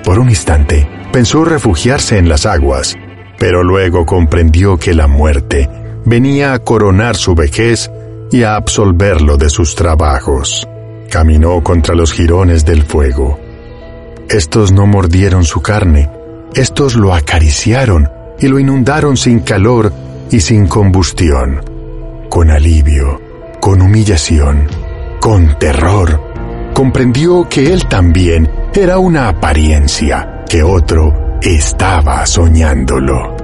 Por 0.04 0.18
un 0.18 0.28
instante, 0.28 0.86
pensó 1.16 1.46
refugiarse 1.46 2.18
en 2.18 2.28
las 2.28 2.44
aguas, 2.44 2.94
pero 3.38 3.62
luego 3.62 4.04
comprendió 4.04 4.76
que 4.76 4.92
la 4.92 5.06
muerte 5.06 5.66
venía 6.04 6.52
a 6.52 6.58
coronar 6.58 7.16
su 7.16 7.34
vejez 7.34 7.90
y 8.30 8.42
a 8.42 8.54
absolverlo 8.54 9.38
de 9.38 9.48
sus 9.48 9.74
trabajos. 9.74 10.68
Caminó 11.08 11.62
contra 11.62 11.94
los 11.94 12.12
jirones 12.12 12.66
del 12.66 12.82
fuego. 12.82 13.40
Estos 14.28 14.72
no 14.72 14.86
mordieron 14.86 15.44
su 15.44 15.62
carne, 15.62 16.10
estos 16.54 16.96
lo 16.96 17.14
acariciaron, 17.14 18.10
y 18.38 18.48
lo 18.48 18.58
inundaron 18.58 19.16
sin 19.16 19.40
calor 19.40 19.94
y 20.30 20.40
sin 20.40 20.66
combustión, 20.66 21.62
con 22.28 22.50
alivio, 22.50 23.22
con 23.58 23.80
humillación, 23.80 24.66
con 25.18 25.58
terror. 25.58 26.20
Comprendió 26.74 27.48
que 27.48 27.72
él 27.72 27.86
también 27.86 28.50
era 28.74 28.98
una 28.98 29.28
apariencia, 29.28 30.35
que 30.48 30.62
otro 30.62 31.38
estaba 31.42 32.24
soñándolo. 32.26 33.35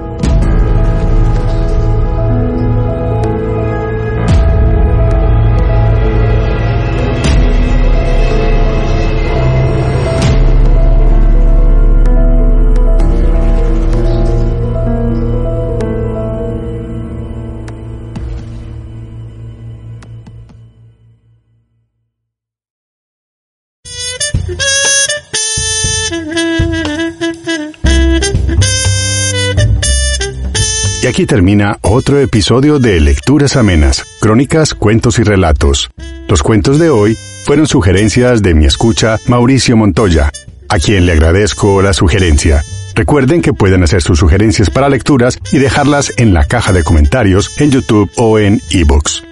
Aquí 31.13 31.27
termina 31.27 31.77
otro 31.81 32.19
episodio 32.19 32.79
de 32.79 32.99
Lecturas 32.99 33.55
Amenas, 33.55 34.03
Crónicas, 34.19 34.73
Cuentos 34.73 35.19
y 35.19 35.23
Relatos. 35.23 35.91
Los 36.27 36.41
cuentos 36.41 36.79
de 36.79 36.89
hoy 36.89 37.15
fueron 37.45 37.67
sugerencias 37.67 38.41
de 38.41 38.55
mi 38.55 38.65
escucha 38.65 39.19
Mauricio 39.27 39.77
Montoya, 39.77 40.31
a 40.69 40.79
quien 40.79 41.05
le 41.05 41.11
agradezco 41.11 41.83
la 41.83 41.93
sugerencia. 41.93 42.63
Recuerden 42.95 43.43
que 43.43 43.53
pueden 43.53 43.83
hacer 43.83 44.01
sus 44.01 44.17
sugerencias 44.17 44.71
para 44.71 44.89
lecturas 44.89 45.37
y 45.51 45.59
dejarlas 45.59 46.11
en 46.17 46.33
la 46.33 46.45
caja 46.45 46.73
de 46.73 46.83
comentarios 46.83 47.61
en 47.61 47.69
YouTube 47.69 48.09
o 48.17 48.39
en 48.39 48.59
ebooks. 48.71 49.23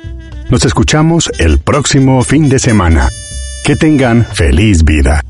Nos 0.52 0.64
escuchamos 0.66 1.32
el 1.40 1.58
próximo 1.58 2.22
fin 2.22 2.48
de 2.48 2.60
semana. 2.60 3.10
Que 3.64 3.76
tengan 3.76 4.28
feliz 4.32 4.84
vida. 4.84 5.24